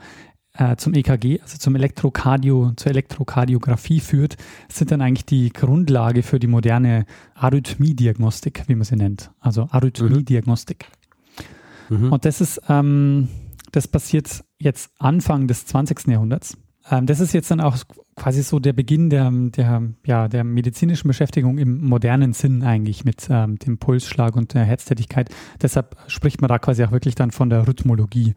äh, 0.53 0.75
zum 0.75 0.93
EKG, 0.93 1.41
also 1.41 1.57
zum 1.57 1.75
Elektrokardio, 1.75 2.71
zur 2.75 2.91
Elektrokardiographie 2.91 3.99
führt, 3.99 4.37
sind 4.69 4.91
dann 4.91 5.01
eigentlich 5.01 5.25
die 5.25 5.51
Grundlage 5.51 6.23
für 6.23 6.39
die 6.39 6.47
moderne 6.47 7.05
Arrhythmiediagnostik, 7.35 8.63
wie 8.67 8.75
man 8.75 8.85
sie 8.85 8.95
nennt. 8.95 9.31
Also 9.39 9.67
Arrhythmiediagnostik. 9.71 10.87
Mhm. 11.89 12.11
Und 12.11 12.25
das 12.25 12.41
ist, 12.41 12.61
ähm, 12.67 13.29
das 13.71 13.87
passiert 13.87 14.43
jetzt 14.57 14.91
Anfang 14.99 15.47
des 15.47 15.65
20. 15.65 16.07
Jahrhunderts. 16.07 16.57
Ähm, 16.89 17.05
das 17.05 17.19
ist 17.19 17.33
jetzt 17.33 17.51
dann 17.51 17.61
auch 17.61 17.77
quasi 18.15 18.43
so 18.43 18.59
der 18.59 18.73
Beginn 18.73 19.09
der, 19.09 19.31
der, 19.31 19.81
ja, 20.05 20.27
der 20.27 20.43
medizinischen 20.43 21.07
Beschäftigung 21.07 21.57
im 21.57 21.81
modernen 21.85 22.33
Sinn 22.33 22.63
eigentlich 22.63 23.05
mit 23.05 23.27
ähm, 23.29 23.57
dem 23.57 23.77
Pulsschlag 23.77 24.35
und 24.35 24.53
der 24.53 24.65
Herztätigkeit. 24.65 25.29
Deshalb 25.61 25.95
spricht 26.07 26.41
man 26.41 26.49
da 26.49 26.59
quasi 26.59 26.83
auch 26.83 26.91
wirklich 26.91 27.15
dann 27.15 27.31
von 27.31 27.49
der 27.49 27.67
Rhythmologie 27.67 28.35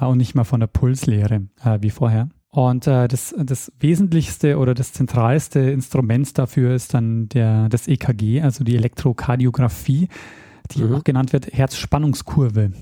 und 0.00 0.18
nicht 0.18 0.34
mal 0.34 0.44
von 0.44 0.60
der 0.60 0.66
Pulslehre 0.66 1.48
äh, 1.64 1.78
wie 1.80 1.90
vorher. 1.90 2.28
Und 2.50 2.86
äh, 2.86 3.08
das, 3.08 3.34
das 3.38 3.70
wesentlichste 3.78 4.58
oder 4.58 4.74
das 4.74 4.92
zentralste 4.92 5.60
Instrument 5.60 6.38
dafür 6.38 6.74
ist 6.74 6.94
dann 6.94 7.28
der, 7.28 7.68
das 7.68 7.88
EKG, 7.88 8.40
also 8.40 8.64
die 8.64 8.76
Elektrokardiographie, 8.76 10.08
die 10.70 10.82
Mhm. 10.82 10.94
auch 10.94 11.04
genannt 11.04 11.32
wird 11.32 11.52
Herzspannungskurve. 11.52 12.72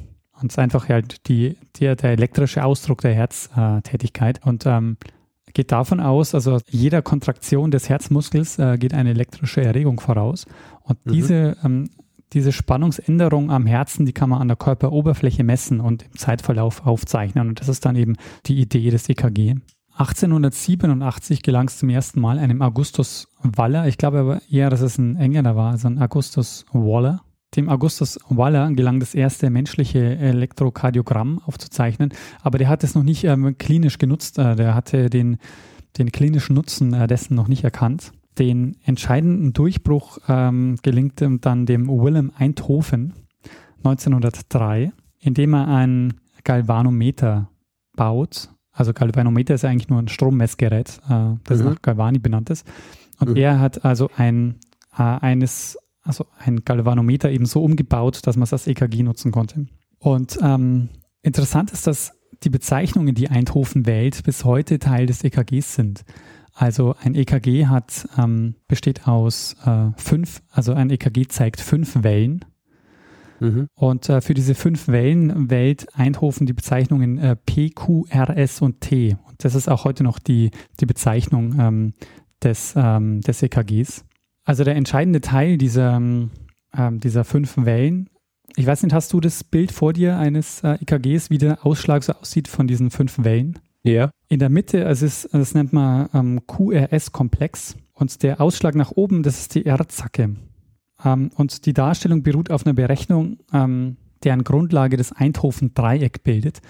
Und 0.40 0.52
es 0.52 0.54
ist 0.54 0.58
einfach 0.58 0.88
halt 0.88 1.26
die, 1.28 1.56
der, 1.80 1.96
der 1.96 2.10
elektrische 2.12 2.64
Ausdruck 2.64 3.00
der 3.00 3.14
Herztätigkeit. 3.14 4.44
Und 4.44 4.66
ähm, 4.66 4.96
geht 5.54 5.72
davon 5.72 6.00
aus, 6.00 6.34
also 6.34 6.58
jeder 6.68 7.00
Kontraktion 7.00 7.70
des 7.70 7.88
Herzmuskels 7.88 8.58
äh, 8.58 8.76
geht 8.76 8.92
eine 8.92 9.10
elektrische 9.10 9.62
Erregung 9.62 9.98
voraus. 10.00 10.44
Und 10.82 11.04
Mhm. 11.06 11.12
diese, 11.12 11.56
ähm, 11.64 11.88
diese 12.32 12.52
Spannungsänderung 12.52 13.50
am 13.50 13.66
Herzen, 13.66 14.06
die 14.06 14.12
kann 14.12 14.30
man 14.30 14.40
an 14.40 14.48
der 14.48 14.56
Körperoberfläche 14.56 15.44
messen 15.44 15.80
und 15.80 16.02
im 16.02 16.16
Zeitverlauf 16.16 16.86
aufzeichnen. 16.86 17.48
Und 17.48 17.60
das 17.60 17.68
ist 17.68 17.84
dann 17.84 17.96
eben 17.96 18.16
die 18.46 18.60
Idee 18.60 18.90
des 18.90 19.08
EKG. 19.08 19.56
1887 19.98 21.42
gelang 21.42 21.68
es 21.68 21.78
zum 21.78 21.88
ersten 21.88 22.20
Mal 22.20 22.38
einem 22.38 22.60
Augustus 22.60 23.28
Waller, 23.42 23.86
ich 23.86 23.96
glaube 23.96 24.18
aber 24.18 24.42
eher, 24.50 24.68
dass 24.68 24.82
es 24.82 24.98
ein 24.98 25.16
Engländer 25.16 25.56
war, 25.56 25.70
also 25.70 25.88
ein 25.88 25.98
Augustus 25.98 26.66
Waller. 26.72 27.22
Dem 27.54 27.70
Augustus 27.70 28.18
Waller 28.28 28.70
gelang 28.72 29.00
das 29.00 29.14
erste 29.14 29.48
menschliche 29.48 30.18
Elektrokardiogramm 30.18 31.40
aufzuzeichnen, 31.46 32.12
aber 32.42 32.58
der 32.58 32.68
hat 32.68 32.84
es 32.84 32.94
noch 32.94 33.04
nicht 33.04 33.24
ähm, 33.24 33.56
klinisch 33.56 33.96
genutzt. 33.96 34.38
Äh, 34.38 34.56
der 34.56 34.74
hatte 34.74 35.08
den, 35.08 35.38
den 35.96 36.12
klinischen 36.12 36.54
Nutzen 36.54 36.92
äh, 36.92 37.06
dessen 37.06 37.34
noch 37.34 37.48
nicht 37.48 37.64
erkannt. 37.64 38.12
Den 38.38 38.76
entscheidenden 38.84 39.52
Durchbruch 39.52 40.18
ähm, 40.28 40.76
gelingt 40.82 41.22
dann 41.40 41.66
dem 41.66 41.88
Willem 41.88 42.32
Einthoven 42.36 43.14
1903, 43.78 44.92
indem 45.20 45.54
er 45.54 45.68
ein 45.68 46.14
Galvanometer 46.44 47.48
baut. 47.96 48.50
Also 48.72 48.92
Galvanometer 48.92 49.54
ist 49.54 49.64
eigentlich 49.64 49.88
nur 49.88 50.00
ein 50.00 50.08
Strommessgerät, 50.08 51.00
äh, 51.08 51.34
das 51.44 51.60
Mhm. 51.60 51.64
nach 51.64 51.82
Galvani 51.82 52.18
benannt 52.18 52.50
ist. 52.50 52.66
Und 53.18 53.30
Mhm. 53.30 53.36
er 53.36 53.58
hat 53.60 53.84
also 53.84 54.10
ein, 54.16 54.56
äh, 54.96 55.02
eines, 55.02 55.78
also 56.02 56.26
ein 56.38 56.64
Galvanometer 56.64 57.30
eben 57.30 57.46
so 57.46 57.62
umgebaut, 57.62 58.20
dass 58.26 58.36
man 58.36 58.42
es 58.44 58.52
als 58.52 58.66
EKG 58.66 59.02
nutzen 59.02 59.32
konnte. 59.32 59.66
Und 59.98 60.38
ähm, 60.42 60.90
interessant 61.22 61.72
ist, 61.72 61.86
dass 61.86 62.12
die 62.42 62.50
Bezeichnungen, 62.50 63.14
die 63.14 63.30
Eindhoven 63.30 63.86
wählt, 63.86 64.22
bis 64.24 64.44
heute 64.44 64.78
Teil 64.78 65.06
des 65.06 65.24
EKGs 65.24 65.74
sind. 65.74 66.04
Also 66.58 66.94
ein 66.98 67.14
EKG 67.14 67.66
hat, 67.66 68.08
ähm, 68.16 68.54
besteht 68.66 69.06
aus 69.06 69.56
äh, 69.66 69.90
fünf, 69.98 70.42
also 70.50 70.72
ein 70.72 70.88
EKG 70.88 71.28
zeigt 71.28 71.60
fünf 71.60 72.02
Wellen. 72.02 72.46
Mhm. 73.40 73.68
Und 73.74 74.08
äh, 74.08 74.22
für 74.22 74.32
diese 74.32 74.54
fünf 74.54 74.88
Wellen 74.88 75.50
wählt 75.50 75.86
Eindhoven 75.94 76.46
die 76.46 76.54
Bezeichnungen 76.54 77.18
äh, 77.18 77.36
P, 77.36 77.68
Q, 77.68 78.06
R, 78.08 78.34
S 78.38 78.62
und 78.62 78.80
T. 78.80 79.18
Und 79.28 79.44
das 79.44 79.54
ist 79.54 79.68
auch 79.68 79.84
heute 79.84 80.02
noch 80.02 80.18
die, 80.18 80.50
die 80.80 80.86
Bezeichnung 80.86 81.60
ähm, 81.60 81.92
des, 82.42 82.72
ähm, 82.74 83.20
des 83.20 83.42
EKGs. 83.42 84.06
Also 84.46 84.64
der 84.64 84.76
entscheidende 84.76 85.20
Teil 85.20 85.58
dieser, 85.58 85.96
ähm, 85.96 86.30
dieser 87.00 87.24
fünf 87.24 87.58
Wellen, 87.58 88.08
ich 88.54 88.66
weiß 88.66 88.82
nicht, 88.82 88.94
hast 88.94 89.12
du 89.12 89.20
das 89.20 89.44
Bild 89.44 89.72
vor 89.72 89.92
dir 89.92 90.16
eines 90.16 90.62
äh, 90.62 90.78
EKGs, 90.80 91.28
wie 91.28 91.36
der 91.36 91.66
Ausschlag 91.66 92.02
so 92.02 92.14
aussieht 92.14 92.48
von 92.48 92.66
diesen 92.66 92.90
fünf 92.90 93.22
Wellen? 93.22 93.58
Ja. 93.86 94.10
In 94.28 94.40
der 94.40 94.48
Mitte, 94.48 94.86
also 94.86 95.06
es, 95.06 95.28
das 95.30 95.54
nennt 95.54 95.72
man 95.72 96.08
ähm, 96.12 96.40
QRS-Komplex 96.46 97.76
und 97.94 98.22
der 98.22 98.40
Ausschlag 98.40 98.74
nach 98.74 98.90
oben, 98.90 99.22
das 99.22 99.38
ist 99.40 99.54
die 99.54 99.64
R-Zacke. 99.64 100.36
Ähm, 101.04 101.30
und 101.36 101.66
die 101.66 101.72
Darstellung 101.72 102.22
beruht 102.22 102.50
auf 102.50 102.66
einer 102.66 102.74
Berechnung, 102.74 103.38
ähm, 103.52 103.96
deren 104.24 104.42
Grundlage 104.42 104.96
das 104.96 105.12
Eindhoven-Dreieck 105.12 106.24
bildet. 106.24 106.60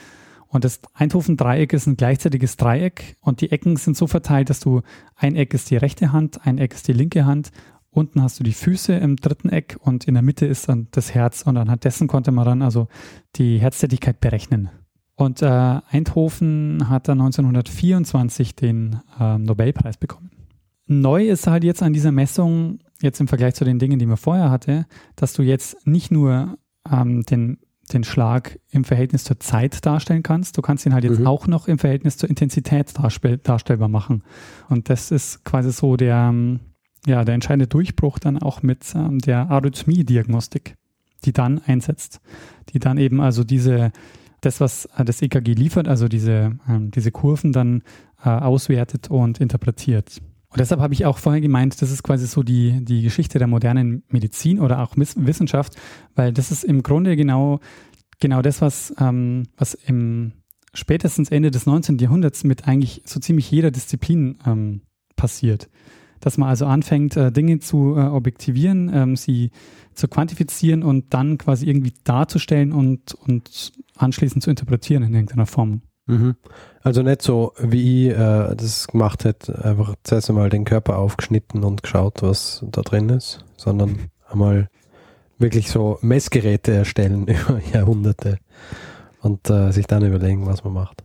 Und 0.49 0.65
das 0.65 0.81
Eindhoven-Dreieck 0.93 1.73
ist 1.73 1.87
ein 1.87 1.97
gleichzeitiges 1.97 2.57
Dreieck 2.57 3.17
und 3.21 3.41
die 3.41 3.51
Ecken 3.51 3.77
sind 3.77 3.97
so 3.97 4.07
verteilt, 4.07 4.51
dass 4.51 4.61
du 4.61 4.83
ein 5.15 5.37
Eck 5.37 5.55
ist 5.55 5.71
die 5.71 5.77
rechte 5.77 6.13
Hand, 6.13 6.47
ein 6.47 6.59
Eck 6.59 6.75
ist 6.75 6.87
die 6.87 6.93
linke 6.93 7.25
Hand, 7.25 7.51
unten 7.91 8.23
hast 8.23 8.39
du 8.39 8.45
die 8.45 8.53
Füße 8.53 8.95
im 8.95 9.17
dritten 9.17 9.49
Eck 9.49 9.79
und 9.81 10.05
in 10.05 10.15
der 10.15 10.23
Mitte 10.23 10.47
ist 10.47 10.69
dann 10.69 10.89
das 10.91 11.15
Herz 11.15 11.43
und 11.43 11.57
anhand 11.57 11.85
dessen 11.85 12.09
konnte 12.09 12.31
man 12.31 12.45
dann 12.45 12.63
also 12.63 12.89
die 13.37 13.59
Herztätigkeit 13.59 14.21
berechnen. 14.21 14.69
Und 15.17 15.41
äh, 15.41 15.47
Eindhoven 15.47 16.89
hat 16.91 17.09
dann 17.09 17.21
1924 17.21 18.55
den 18.55 19.01
äh, 19.19 19.39
Nobelpreis 19.39 19.97
bekommen. 19.97 20.31
Neu 20.87 21.27
ist 21.29 21.47
halt 21.47 21.65
jetzt 21.65 21.83
an 21.83 21.95
dieser 21.95 22.13
Messung, 22.13 22.79
jetzt 23.01 23.21
im 23.21 23.27
Vergleich 23.27 23.55
zu 23.55 23.65
den 23.65 23.79
Dingen, 23.79 23.99
die 23.99 24.07
man 24.07 24.19
vorher 24.19 24.51
hatte, 24.51 24.87
dass 25.17 25.33
du 25.33 25.43
jetzt 25.43 25.87
nicht 25.87 26.13
nur 26.13 26.59
ähm, 26.91 27.23
den, 27.23 27.59
den 27.93 28.05
Schlag 28.05 28.61
im 28.71 28.85
Verhältnis 28.85 29.25
zur 29.25 29.41
Zeit 29.41 29.85
darstellen 29.87 30.23
kannst, 30.23 30.59
du 30.59 30.63
kannst 30.63 30.85
ihn 30.87 30.93
halt 30.95 31.05
jetzt 31.05 31.19
Mhm. 31.21 31.27
auch 31.27 31.47
noch 31.47 31.67
im 31.67 31.79
Verhältnis 31.79 32.19
zur 32.19 32.29
Intensität 32.29 32.93
darstell 32.97 33.39
darstellbar 33.39 33.89
machen. 33.89 34.23
Und 34.69 34.91
das 34.91 35.11
ist 35.11 35.45
quasi 35.45 35.73
so 35.73 35.97
der, 35.97 36.29
ähm, 36.31 36.61
ja, 37.07 37.25
der 37.25 37.35
entscheidende 37.35 37.67
Durchbruch 37.69 38.19
dann 38.19 38.39
auch 38.39 38.63
mit 38.63 38.85
ähm, 38.95 39.19
der 39.19 39.51
Arrhythmie-Diagnostik, 39.51 40.77
die 41.25 41.33
dann 41.33 41.61
einsetzt, 41.67 42.21
die 42.69 42.79
dann 42.81 42.99
eben 42.99 43.21
also 43.21 43.45
diese 43.45 43.93
das, 44.47 44.61
was 44.61 44.87
äh, 44.97 45.05
das 45.05 45.21
EKG 45.21 45.53
liefert, 45.53 45.89
also 45.89 46.09
diese, 46.09 46.59
ähm, 46.69 46.91
diese 46.91 47.11
Kurven 47.11 47.53
dann 47.53 47.83
äh, 48.25 48.31
auswertet 48.31 49.11
und 49.11 49.41
interpretiert. 49.41 50.21
Und 50.49 50.61
deshalb 50.61 50.81
habe 50.81 50.95
ich 50.95 51.05
auch 51.05 51.19
vorher 51.19 51.41
gemeint, 51.41 51.83
das 51.83 51.91
ist 51.91 52.03
quasi 52.03 52.27
so 52.27 52.43
die, 52.43 52.85
die 52.85 53.03
Geschichte 53.03 53.39
der 53.39 53.49
modernen 53.49 54.05
Medizin 54.09 54.61
oder 54.61 54.81
auch 54.81 54.97
Wissenschaft, 54.97 55.75
weil 56.15 56.33
das 56.33 56.51
ist 56.51 56.65
im 56.65 56.83
Grunde 56.83 57.17
genau, 57.17 57.61
genau 58.21 58.41
das, 58.41 58.63
was, 58.63 58.95
ähm, 58.99 59.45
was 59.59 59.75
im 59.75 60.33
spätestens 60.73 61.31
Ende 61.31 61.51
des 61.51 61.67
19. 61.67 61.99
Jahrhunderts 61.99 62.45
mit 62.45 62.69
eigentlich 62.69 63.03
so 63.05 63.19
ziemlich 63.21 63.51
jeder 63.51 63.71
Disziplin 63.71 64.39
ähm, 64.47 64.83
passiert. 65.17 65.69
Dass 66.21 66.39
man 66.39 66.49
also 66.49 66.67
anfängt, 66.67 67.17
äh, 67.17 67.31
Dinge 67.31 67.59
zu 67.59 67.97
äh, 67.97 68.01
objektivieren, 68.01 68.91
ähm, 68.93 69.17
sie 69.17 69.51
zu 69.95 70.09
quantifizieren 70.09 70.83
und 70.83 71.13
dann 71.15 71.39
quasi 71.39 71.67
irgendwie 71.67 71.95
darzustellen 72.05 72.73
und, 72.73 73.15
und 73.15 73.73
anschließend 73.97 74.43
zu 74.43 74.51
interpretieren 74.51 75.03
in 75.03 75.15
irgendeiner 75.15 75.47
Form. 75.47 75.83
Mhm. 76.07 76.37
Also 76.83 77.03
nicht 77.03 77.23
so, 77.23 77.53
wie 77.59 78.09
ich 78.09 78.13
äh, 78.13 78.55
das 78.55 78.87
gemacht 78.89 79.25
hätte, 79.25 79.65
einfach 79.65 79.95
zuerst 80.05 80.31
einmal 80.31 80.51
den 80.51 80.65
Körper 80.65 80.99
aufgeschnitten 80.99 81.65
und 81.65 81.83
geschaut, 81.83 82.23
was 82.23 82.65
da 82.71 82.83
drin 82.83 83.09
ist, 83.09 83.45
sondern 83.57 83.99
einmal 84.29 84.69
wirklich 85.39 85.71
so 85.71 85.99
Messgeräte 86.03 86.73
erstellen 86.73 87.27
über 87.27 87.61
Jahrhunderte 87.73 88.39
und 89.21 89.51
äh, 89.51 89.73
sich 89.73 89.87
dann 89.87 90.05
überlegen, 90.05 90.47
was 90.47 90.63
man 90.63 90.73
macht. 90.73 91.03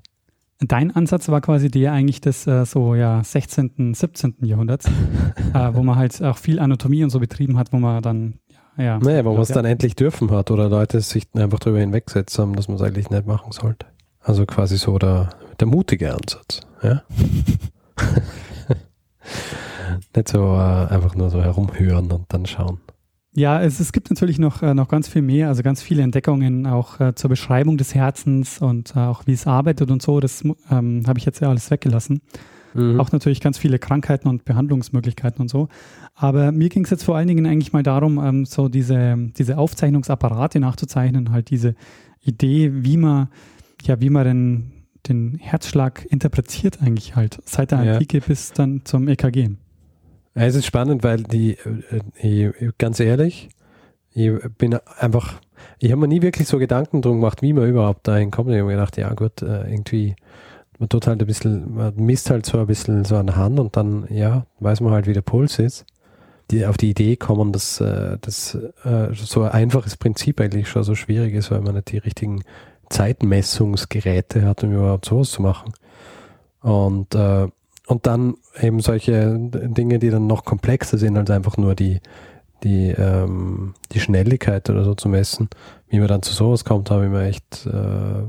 Dein 0.62 0.96
Ansatz 0.96 1.28
war 1.30 1.42
quasi 1.42 1.70
der 1.70 1.92
eigentlich 1.92 2.22
des 2.22 2.46
äh, 2.46 2.66
so 2.66 2.94
ja 2.94 3.24
16., 3.24 3.96
17. 3.96 4.36
Jahrhunderts, 4.42 4.86
äh, 5.54 5.74
wo 5.74 5.82
man 5.82 5.96
halt 5.96 6.22
auch 6.22 6.38
viel 6.38 6.60
Anatomie 6.60 7.04
und 7.04 7.10
so 7.10 7.20
betrieben 7.20 7.58
hat, 7.58 7.74
wo 7.74 7.78
man 7.78 8.02
dann 8.02 8.36
ja. 8.78 9.00
Naja, 9.00 9.26
wo 9.26 9.34
man 9.34 9.42
es 9.42 9.50
dann 9.50 9.66
endlich 9.66 9.96
dürfen 9.96 10.32
hat 10.32 10.50
oder 10.50 10.70
Leute 10.70 11.02
sich 11.02 11.28
einfach 11.34 11.60
darüber 11.60 11.80
hinweggesetzt 11.80 12.40
haben, 12.40 12.56
dass 12.56 12.68
man 12.68 12.78
es 12.78 12.84
eigentlich 12.84 13.10
nicht 13.10 13.28
machen 13.28 13.52
sollte. 13.52 13.86
Also 14.22 14.46
quasi 14.46 14.78
so 14.78 14.98
der, 14.98 15.30
der 15.60 15.68
mutige 15.68 16.14
Ansatz. 16.14 16.62
Ja? 16.82 17.04
nicht 20.16 20.30
so 20.30 20.54
äh, 20.54 20.88
einfach 20.88 21.16
nur 21.16 21.30
so 21.30 21.42
herumhören 21.42 22.12
und 22.12 22.26
dann 22.30 22.46
schauen. 22.46 22.80
Ja, 23.34 23.62
es, 23.62 23.80
es 23.80 23.94
gibt 23.94 24.10
natürlich 24.10 24.40
noch, 24.40 24.62
äh, 24.62 24.74
noch 24.74 24.90
ganz 24.90 25.08
viel 25.08 25.22
mehr, 25.22 25.48
also 25.48 25.64
ganz 25.64 25.82
viele 25.82 26.02
Entdeckungen 26.02 26.68
auch 26.68 27.00
äh, 27.00 27.16
zur 27.16 27.30
Beschreibung 27.30 27.78
des 27.78 27.96
Herzens 27.96 28.62
und 28.62 28.96
äh, 28.96 29.00
auch 29.00 29.26
wie 29.26 29.32
es 29.32 29.48
arbeitet 29.48 29.90
und 29.90 30.02
so. 30.02 30.20
Das 30.20 30.44
ähm, 30.70 31.04
habe 31.08 31.18
ich 31.18 31.26
jetzt 31.26 31.40
ja 31.40 31.50
alles 31.50 31.72
weggelassen. 31.72 32.22
Mhm. 32.74 33.00
Auch 33.00 33.12
natürlich 33.12 33.40
ganz 33.40 33.58
viele 33.58 33.80
Krankheiten 33.80 34.28
und 34.28 34.44
Behandlungsmöglichkeiten 34.44 35.42
und 35.42 35.50
so. 35.50 35.70
Aber 36.14 36.52
mir 36.52 36.68
ging 36.68 36.84
es 36.84 36.90
jetzt 36.90 37.04
vor 37.04 37.16
allen 37.16 37.28
Dingen 37.28 37.46
eigentlich 37.46 37.72
mal 37.72 37.84
darum, 37.84 38.18
ähm, 38.24 38.46
so 38.46 38.68
diese, 38.68 39.18
diese 39.38 39.58
Aufzeichnungsapparate 39.58 40.60
nachzuzeichnen, 40.60 41.32
halt 41.32 41.50
diese 41.50 41.76
Idee, 42.22 42.72
wie 42.84 42.98
man, 42.98 43.30
ja, 43.84 44.02
wie 44.02 44.10
man 44.10 44.26
den, 44.26 44.72
den 45.08 45.38
Herzschlag 45.40 46.06
interpretiert 46.10 46.82
eigentlich 46.82 47.16
halt, 47.16 47.42
seit 47.46 47.72
der 47.72 47.80
Antike 47.80 48.18
ja. 48.18 48.24
bis 48.28 48.52
dann 48.52 48.82
zum 48.84 49.08
EKG. 49.08 49.52
Es 50.34 50.56
ist 50.56 50.66
spannend, 50.66 51.04
weil 51.04 51.24
die, 51.24 51.58
äh, 52.22 52.52
ich, 52.58 52.78
ganz 52.78 53.00
ehrlich, 53.00 53.50
ich 54.14 54.32
bin 54.58 54.78
einfach, 55.00 55.36
ich 55.80 55.92
habe 55.92 56.02
mir 56.02 56.08
nie 56.08 56.22
wirklich 56.22 56.48
so 56.48 56.58
Gedanken 56.58 57.02
drum 57.02 57.18
gemacht, 57.20 57.42
wie 57.42 57.54
man 57.54 57.68
überhaupt 57.70 58.08
dahin 58.08 58.32
kommt. 58.32 58.50
Ich 58.50 58.58
habe 58.58 58.68
mir 58.68 58.76
gedacht, 58.76 58.98
ja 58.98 59.14
gut, 59.14 59.42
äh, 59.42 59.70
irgendwie, 59.70 60.16
man 60.80 60.90
tut 60.90 61.08
halt 61.08 61.22
ein 61.22 61.28
bisschen, 61.28 61.76
man 61.76 61.96
misst 61.96 62.30
halt 62.30 62.46
so 62.46 62.60
ein 62.60 62.68
bisschen 62.68 63.06
so 63.06 63.18
an 63.18 63.28
der 63.28 63.36
Hand 63.36 63.60
und 63.60 63.76
dann, 63.76 64.08
ja, 64.10 64.46
weiß 64.60 64.82
man 64.82 64.94
halt, 64.94 65.08
wie 65.08 65.14
der 65.14 65.22
Puls 65.22 65.60
ist. 65.60 65.86
Die 66.50 66.66
auf 66.66 66.76
die 66.76 66.90
Idee 66.90 67.16
kommen, 67.16 67.54
dass 67.54 67.80
äh, 67.80 68.18
das 68.20 68.58
so 69.14 69.44
ein 69.44 69.52
einfaches 69.52 69.96
Prinzip 69.96 70.42
eigentlich 70.42 70.68
schon 70.68 70.84
so 70.84 70.96
schwierig 70.96 71.34
ist, 71.34 71.50
weil 71.50 71.62
man 71.62 71.76
nicht 71.76 71.92
die 71.92 71.98
richtigen 71.98 72.44
Zeitmessungsgeräte 72.90 74.44
hat, 74.46 74.64
um 74.64 74.74
überhaupt 74.74 75.06
sowas 75.06 75.32
zu 75.32 75.42
machen. 75.42 75.72
Und 76.62 77.16
äh, 77.16 77.48
und 77.92 78.08
dann 78.08 78.36
eben 78.62 78.80
solche 78.80 79.38
Dinge, 79.38 80.00
die 80.00 80.10
dann 80.10 80.26
noch 80.26 80.46
komplexer 80.46 80.98
sind, 80.98 81.18
als 81.18 81.30
einfach 81.30 81.58
nur 81.58 81.76
die, 81.76 82.00
die, 82.64 82.88
ähm, 82.92 83.74
die 83.92 84.00
Schnelligkeit 84.00 84.70
oder 84.70 84.86
so 84.86 84.96
zu 84.96 85.10
messen. 85.10 85.50
Wie 85.90 86.00
man 86.00 86.08
dann 86.08 86.22
zu 86.22 86.34
sowas 86.34 86.64
kommt, 86.64 86.90
habe 86.90 87.04
ich 87.04 87.12
mir 87.12 87.24
echt, 87.24 87.66
äh, 87.66 88.24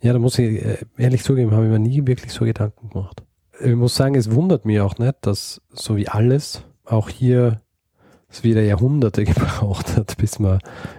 ja, 0.00 0.12
da 0.12 0.18
muss 0.18 0.40
ich 0.40 0.60
äh, 0.60 0.78
ehrlich 0.96 1.22
zugeben, 1.22 1.52
habe 1.52 1.66
ich 1.66 1.70
mir 1.70 1.78
nie 1.78 2.04
wirklich 2.04 2.32
so 2.32 2.44
Gedanken 2.44 2.90
gemacht. 2.90 3.22
Ich 3.60 3.76
muss 3.76 3.94
sagen, 3.94 4.16
es 4.16 4.32
wundert 4.32 4.64
mich 4.64 4.80
auch 4.80 4.98
nicht, 4.98 5.14
dass 5.20 5.62
so 5.70 5.96
wie 5.96 6.08
alles, 6.08 6.64
auch 6.84 7.08
hier 7.08 7.60
es 8.28 8.42
wieder 8.42 8.62
Jahrhunderte 8.62 9.22
gebraucht 9.24 9.96
hat, 9.96 10.16
bis 10.16 10.40
man 10.40 10.58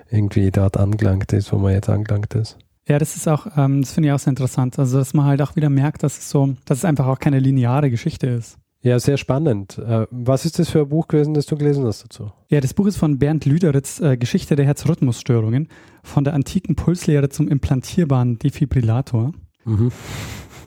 irgendwie 0.09 0.49
dort 0.49 0.77
angelangt 0.77 1.33
ist, 1.33 1.51
wo 1.51 1.57
man 1.57 1.73
jetzt 1.73 1.89
angelangt 1.89 2.35
ist. 2.35 2.57
Ja, 2.87 2.99
das 2.99 3.15
ist 3.15 3.27
auch, 3.27 3.47
ähm, 3.57 3.81
das 3.81 3.93
finde 3.93 4.09
ich 4.09 4.13
auch 4.13 4.19
sehr 4.19 4.31
interessant. 4.31 4.77
Also, 4.77 4.99
dass 4.99 5.13
man 5.13 5.25
halt 5.25 5.41
auch 5.41 5.55
wieder 5.55 5.69
merkt, 5.69 6.03
dass 6.03 6.17
es 6.19 6.29
so, 6.29 6.55
dass 6.65 6.79
es 6.79 6.85
einfach 6.85 7.07
auch 7.07 7.19
keine 7.19 7.39
lineare 7.39 7.89
Geschichte 7.89 8.27
ist. 8.27 8.57
Ja, 8.85 8.99
sehr 8.99 9.17
spannend. 9.17 9.79
Äh, 9.79 10.05
was 10.11 10.45
ist 10.45 10.59
das 10.59 10.69
für 10.69 10.81
ein 10.81 10.89
Buch 10.89 11.07
gewesen, 11.07 11.33
das 11.33 11.47
du 11.47 11.57
gelesen 11.57 11.83
hast 11.85 12.03
dazu? 12.03 12.31
Ja, 12.49 12.61
das 12.61 12.75
Buch 12.75 12.85
ist 12.85 12.97
von 12.97 13.17
Bernd 13.17 13.45
Lüderitz, 13.45 13.99
äh, 13.99 14.15
Geschichte 14.15 14.55
der 14.55 14.65
Herzrhythmusstörungen, 14.65 15.69
von 16.03 16.23
der 16.23 16.35
antiken 16.35 16.75
Pulslehre 16.75 17.29
zum 17.29 17.47
implantierbaren 17.47 18.37
Defibrillator. 18.37 19.31
Mhm. 19.63 19.91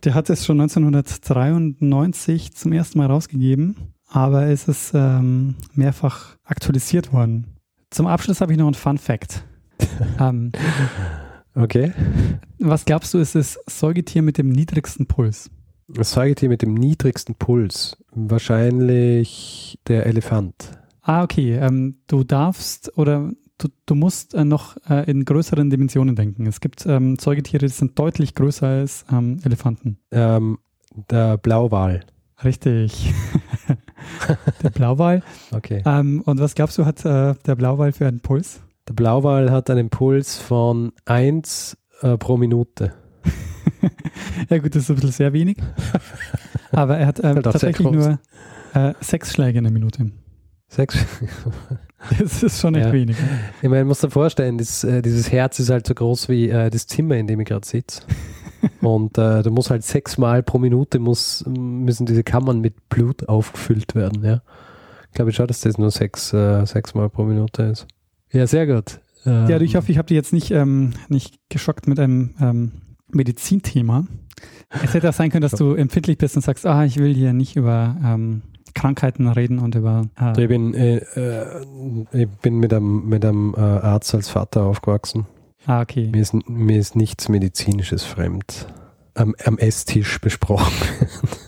Der 0.02 0.14
hat 0.14 0.30
es 0.30 0.44
schon 0.44 0.60
1993 0.60 2.54
zum 2.56 2.72
ersten 2.72 2.98
Mal 2.98 3.06
rausgegeben, 3.06 3.76
aber 4.08 4.46
es 4.46 4.66
ist 4.66 4.90
ähm, 4.94 5.54
mehrfach 5.74 6.36
aktualisiert 6.42 7.12
worden. 7.12 7.46
Zum 7.90 8.08
Abschluss 8.08 8.40
habe 8.40 8.50
ich 8.50 8.58
noch 8.58 8.66
einen 8.66 8.74
Fun 8.74 8.98
Fact. 8.98 9.44
ähm, 10.20 10.50
Okay. 11.58 11.92
Was 12.60 12.84
glaubst 12.84 13.12
du, 13.14 13.18
ist 13.18 13.34
das 13.34 13.58
Säugetier 13.66 14.22
mit 14.22 14.38
dem 14.38 14.48
niedrigsten 14.48 15.06
Puls? 15.06 15.50
Das 15.88 16.12
Säugetier 16.12 16.48
mit 16.48 16.62
dem 16.62 16.74
niedrigsten 16.74 17.34
Puls. 17.34 17.96
Wahrscheinlich 18.12 19.78
der 19.88 20.06
Elefant. 20.06 20.78
Ah, 21.02 21.24
okay. 21.24 21.56
Ähm, 21.56 21.96
du 22.06 22.22
darfst 22.22 22.96
oder 22.96 23.32
du, 23.58 23.68
du 23.86 23.94
musst 23.96 24.34
äh, 24.34 24.44
noch 24.44 24.76
äh, 24.88 25.10
in 25.10 25.24
größeren 25.24 25.68
Dimensionen 25.68 26.14
denken. 26.14 26.46
Es 26.46 26.60
gibt 26.60 26.86
ähm, 26.86 27.16
Säugetiere, 27.18 27.66
die 27.66 27.72
sind 27.72 27.98
deutlich 27.98 28.34
größer 28.36 28.68
als 28.68 29.04
ähm, 29.10 29.40
Elefanten. 29.42 29.98
Ähm, 30.12 30.58
der 31.10 31.38
Blauwal. 31.38 32.04
Richtig. 32.44 33.12
der 34.62 34.70
Blauwal. 34.70 35.22
Okay. 35.50 35.82
Ähm, 35.84 36.22
und 36.24 36.38
was 36.38 36.54
glaubst 36.54 36.78
du, 36.78 36.84
hat 36.84 37.04
äh, 37.04 37.34
der 37.46 37.56
Blauwal 37.56 37.92
für 37.92 38.06
einen 38.06 38.20
Puls? 38.20 38.60
Der 38.88 38.94
Blauwal 38.94 39.50
hat 39.50 39.68
einen 39.68 39.90
Puls 39.90 40.38
von 40.38 40.92
1 41.04 41.76
äh, 42.00 42.16
pro 42.16 42.38
Minute. 42.38 42.94
ja 44.48 44.58
gut, 44.58 44.74
das 44.74 44.84
ist 44.84 44.90
ein 44.90 44.94
bisschen 44.94 45.12
sehr 45.12 45.32
wenig. 45.34 45.58
Aber 46.72 46.96
er 46.96 47.06
hat 47.06 47.22
ähm, 47.22 47.42
tatsächlich 47.42 47.90
nur 47.90 48.18
äh, 48.72 48.94
sechs 49.00 49.34
Schläge 49.34 49.58
in 49.58 49.64
der 49.64 49.72
Minute. 49.74 50.10
Sechs? 50.68 50.96
das 52.18 52.42
ist 52.42 52.60
schon 52.60 52.76
echt 52.76 52.86
ja. 52.86 52.92
wenig. 52.94 53.16
Ich 53.60 53.68
meine, 53.68 53.84
muss 53.84 54.00
dir 54.00 54.10
vorstellen, 54.10 54.56
das, 54.56 54.84
äh, 54.84 55.02
dieses 55.02 55.30
Herz 55.30 55.58
ist 55.58 55.68
halt 55.68 55.86
so 55.86 55.92
groß 55.94 56.30
wie 56.30 56.48
äh, 56.48 56.70
das 56.70 56.86
Zimmer, 56.86 57.16
in 57.16 57.26
dem 57.26 57.40
ich 57.40 57.48
gerade 57.48 57.66
sitze. 57.66 58.02
Und 58.80 59.18
äh, 59.18 59.42
du 59.42 59.50
musst 59.50 59.68
halt 59.68 59.84
sechsmal 59.84 60.42
pro 60.42 60.58
Minute 60.58 60.98
muss, 60.98 61.44
müssen 61.46 62.06
diese 62.06 62.24
Kammern 62.24 62.62
mit 62.62 62.88
Blut 62.88 63.28
aufgefüllt 63.28 63.94
werden. 63.94 64.24
Ja? 64.24 64.40
Ich 65.08 65.12
glaube 65.12 65.32
schon, 65.32 65.46
dass 65.46 65.60
das 65.60 65.76
nur 65.76 65.90
sechs, 65.90 66.32
äh, 66.32 66.64
sechsmal 66.64 67.10
pro 67.10 67.24
Minute 67.24 67.64
ist. 67.64 67.86
Ja, 68.32 68.46
sehr 68.46 68.66
gut. 68.66 69.00
Ähm, 69.24 69.48
ja, 69.48 69.60
ich 69.60 69.76
hoffe, 69.76 69.90
ich 69.90 69.98
habe 69.98 70.06
dich 70.06 70.16
jetzt 70.16 70.32
nicht, 70.32 70.50
ähm, 70.50 70.92
nicht 71.08 71.38
geschockt 71.48 71.86
mit 71.86 71.98
einem 71.98 72.34
ähm, 72.40 72.72
Medizinthema. 73.10 74.06
Es 74.82 74.94
hätte 74.94 75.08
auch 75.08 75.14
sein 75.14 75.30
können, 75.30 75.42
dass 75.42 75.52
du 75.52 75.74
empfindlich 75.74 76.18
bist 76.18 76.36
und 76.36 76.42
sagst, 76.42 76.66
ah, 76.66 76.84
ich 76.84 76.98
will 76.98 77.14
hier 77.14 77.32
nicht 77.32 77.56
über 77.56 77.96
ähm, 78.04 78.42
Krankheiten 78.74 79.26
reden 79.26 79.58
und 79.58 79.74
über. 79.74 80.02
Äh 80.20 80.42
ich, 80.42 80.48
bin, 80.48 80.74
äh, 80.74 80.96
äh, 80.96 81.64
ich 82.12 82.28
bin 82.28 82.58
mit 82.58 82.72
einem, 82.72 83.08
mit 83.08 83.24
einem 83.24 83.54
äh, 83.56 83.60
Arzt 83.60 84.14
als 84.14 84.28
Vater 84.28 84.64
aufgewachsen. 84.64 85.26
Ah, 85.66 85.80
okay. 85.80 86.08
Mir 86.12 86.22
ist, 86.22 86.34
mir 86.48 86.78
ist 86.78 86.96
nichts 86.96 87.28
Medizinisches 87.28 88.04
fremd. 88.04 88.66
Am, 89.14 89.34
am 89.44 89.58
Esstisch 89.58 90.20
besprochen. 90.20 90.72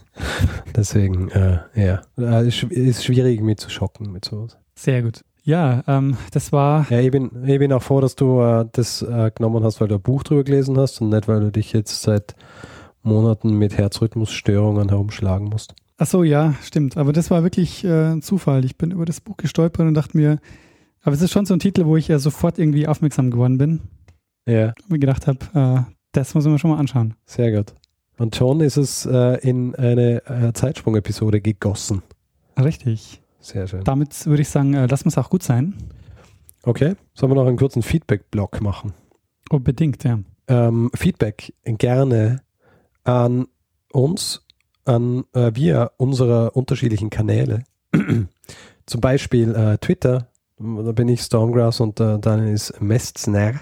Deswegen, 0.76 1.30
äh, 1.30 1.60
ja. 1.74 2.02
Es 2.16 2.62
ist 2.64 3.04
schwierig, 3.04 3.40
mich 3.40 3.58
zu 3.58 3.70
schocken 3.70 4.10
mit 4.10 4.24
sowas. 4.24 4.58
Sehr 4.74 5.02
gut. 5.02 5.22
Ja, 5.42 5.82
ähm, 5.86 6.16
das 6.32 6.52
war. 6.52 6.86
Ja, 6.90 7.00
ich 7.00 7.10
bin, 7.10 7.30
ich 7.46 7.58
bin 7.58 7.72
auch 7.72 7.82
froh, 7.82 8.00
dass 8.00 8.14
du 8.16 8.40
äh, 8.40 8.66
das 8.72 9.02
äh, 9.02 9.30
genommen 9.34 9.64
hast, 9.64 9.80
weil 9.80 9.88
du 9.88 9.96
ein 9.96 10.02
Buch 10.02 10.22
drüber 10.22 10.44
gelesen 10.44 10.78
hast 10.78 11.00
und 11.00 11.10
nicht, 11.10 11.28
weil 11.28 11.40
du 11.40 11.50
dich 11.50 11.72
jetzt 11.72 12.02
seit 12.02 12.34
Monaten 13.02 13.56
mit 13.56 13.78
Herzrhythmusstörungen 13.78 14.90
herumschlagen 14.90 15.48
musst. 15.48 15.74
Ach 15.96 16.06
so, 16.06 16.22
ja, 16.22 16.54
stimmt. 16.62 16.96
Aber 16.96 17.12
das 17.12 17.30
war 17.30 17.42
wirklich 17.42 17.84
äh, 17.84 18.12
ein 18.12 18.22
Zufall. 18.22 18.64
Ich 18.64 18.76
bin 18.76 18.90
über 18.90 19.04
das 19.04 19.20
Buch 19.20 19.36
gestolpert 19.36 19.86
und 19.86 19.94
dachte 19.94 20.16
mir, 20.16 20.38
aber 21.02 21.14
es 21.14 21.22
ist 21.22 21.32
schon 21.32 21.46
so 21.46 21.54
ein 21.54 21.60
Titel, 21.60 21.86
wo 21.86 21.96
ich 21.96 22.08
ja 22.08 22.18
sofort 22.18 22.58
irgendwie 22.58 22.86
aufmerksam 22.86 23.30
geworden 23.30 23.58
bin. 23.58 23.80
Ja. 24.46 24.68
Und 24.82 24.90
mir 24.90 24.98
gedacht 24.98 25.26
habe, 25.26 25.38
äh, 25.54 25.92
das 26.12 26.34
muss 26.34 26.44
man 26.44 26.58
schon 26.58 26.70
mal 26.70 26.78
anschauen. 26.78 27.14
Sehr 27.24 27.52
gut. 27.52 27.74
Und 28.18 28.36
schon 28.36 28.60
ist 28.60 28.76
es 28.76 29.06
äh, 29.06 29.38
in 29.46 29.74
eine 29.74 30.22
äh, 30.26 30.52
Zeitsprung-Episode 30.52 31.40
gegossen. 31.40 32.02
Richtig. 32.58 33.19
Sehr 33.40 33.66
schön. 33.66 33.84
Damit 33.84 34.26
würde 34.26 34.42
ich 34.42 34.48
sagen, 34.48 34.74
äh, 34.74 34.86
lassen 34.86 35.06
wir 35.06 35.08
es 35.08 35.18
auch 35.18 35.30
gut 35.30 35.42
sein. 35.42 35.74
Okay. 36.62 36.94
Sollen 37.14 37.32
wir 37.32 37.36
noch 37.36 37.46
einen 37.46 37.56
kurzen 37.56 37.82
Feedback-Block 37.82 38.60
machen? 38.60 38.92
Unbedingt, 39.50 40.04
ja. 40.04 40.18
Ähm, 40.46 40.90
Feedback 40.94 41.54
gerne 41.64 42.42
an 43.04 43.46
uns, 43.92 44.44
an 44.84 45.24
äh, 45.32 45.52
via 45.54 45.90
unserer 45.96 46.54
unterschiedlichen 46.54 47.10
Kanäle. 47.10 47.64
Zum 48.86 49.00
Beispiel 49.00 49.54
äh, 49.54 49.78
Twitter, 49.78 50.28
da 50.58 50.92
bin 50.92 51.08
ich 51.08 51.22
Stormgrass 51.22 51.80
und 51.80 52.00
äh, 52.00 52.18
dann 52.18 52.46
ist 52.46 52.80
Mestzner. 52.80 53.54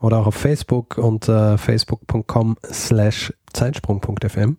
Oder 0.00 0.18
auch 0.18 0.26
auf 0.26 0.34
Facebook 0.34 0.98
unter 0.98 1.58
facebook.com 1.58 2.56
slash 2.70 3.32
zeitsprung.fm 3.52 4.56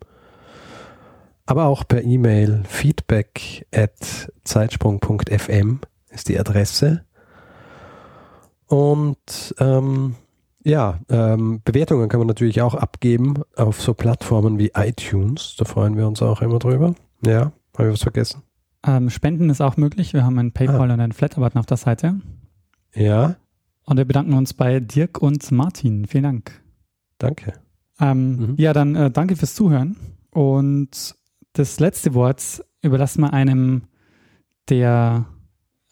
aber 1.48 1.64
auch 1.64 1.88
per 1.88 2.04
E-Mail 2.04 2.62
feedback 2.68 3.66
at 3.74 4.30
zeitsprung.fm 4.44 5.80
ist 6.10 6.28
die 6.28 6.38
Adresse. 6.38 7.06
Und 8.66 9.54
ähm, 9.58 10.16
ja, 10.62 11.00
ähm, 11.08 11.62
Bewertungen 11.64 12.10
kann 12.10 12.20
man 12.20 12.26
natürlich 12.26 12.60
auch 12.60 12.74
abgeben 12.74 13.44
auf 13.56 13.80
so 13.80 13.94
Plattformen 13.94 14.58
wie 14.58 14.72
iTunes. 14.74 15.56
Da 15.56 15.64
freuen 15.64 15.96
wir 15.96 16.06
uns 16.06 16.20
auch 16.20 16.42
immer 16.42 16.58
drüber. 16.58 16.94
Ja, 17.24 17.52
habe 17.78 17.88
ich 17.88 17.94
was 17.94 18.02
vergessen? 18.02 18.42
Ähm, 18.86 19.08
Spenden 19.08 19.48
ist 19.48 19.62
auch 19.62 19.78
möglich. 19.78 20.12
Wir 20.12 20.26
haben 20.26 20.38
ein 20.38 20.52
PayPal 20.52 20.90
ah. 20.90 20.94
und 20.94 21.00
einen 21.00 21.12
Flatter-Button 21.12 21.58
auf 21.58 21.66
der 21.66 21.78
Seite. 21.78 22.20
Ja, 22.94 23.36
Und 23.86 23.96
wir 23.96 24.04
bedanken 24.04 24.34
uns 24.34 24.52
bei 24.52 24.80
Dirk 24.80 25.22
und 25.22 25.50
Martin. 25.50 26.04
Vielen 26.06 26.24
Dank. 26.24 26.62
danke. 27.16 27.54
Ähm, 27.98 28.36
Mhm. 28.36 28.54
Ja, 28.58 28.74
dann 28.74 28.94
äh, 28.96 29.10
danke 29.10 29.34
fürs 29.34 29.54
Zuhören. 29.54 29.96
Und 30.30 31.17
das 31.58 31.80
letzte 31.80 32.14
Wort 32.14 32.64
überlassen 32.82 33.22
wir 33.22 33.32
einem, 33.32 33.82
der, 34.68 35.26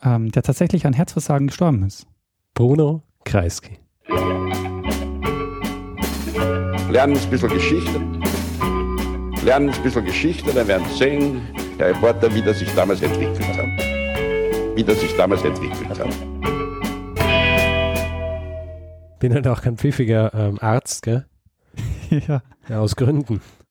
ähm, 0.01 0.31
der 0.31 0.45
tatsächlich 0.45 0.87
an 0.87 0.93
Herzversagen 0.93 1.49
gestorben 1.49 1.83
ist. 1.83 2.07
Bruno 2.55 3.03
Kreisky. 3.25 3.81
Lernen 6.89 7.17
ein 7.17 7.31
bisschen 7.31 7.49
Geschichte. 7.49 8.01
Lernen 9.45 9.71
ein 9.71 9.83
bisschen 9.83 10.05
Geschichte, 10.05 10.53
dann 10.55 10.69
werden 10.69 10.87
Sie 10.91 10.99
sehen, 10.99 11.41
der 11.81 11.89
Reporter, 11.89 12.33
wie 12.33 12.43
das 12.43 12.61
sich 12.61 12.73
damals 12.75 13.03
entwickelt 13.03 13.49
hat. 13.49 14.77
Wie 14.77 14.85
das 14.85 15.01
sich 15.01 15.17
damals 15.17 15.43
entwickelt 15.43 15.99
hat. 15.99 16.09
Bin 19.19 19.35
halt 19.35 19.49
auch 19.49 19.63
kein 19.63 19.77
pfiffiger 19.77 20.33
ähm, 20.33 20.59
Arzt, 20.61 21.03
gell? 21.03 21.27
ja. 22.11 22.43
Ja, 22.69 22.81
aus 22.81 22.95
Gründen. 22.95 23.41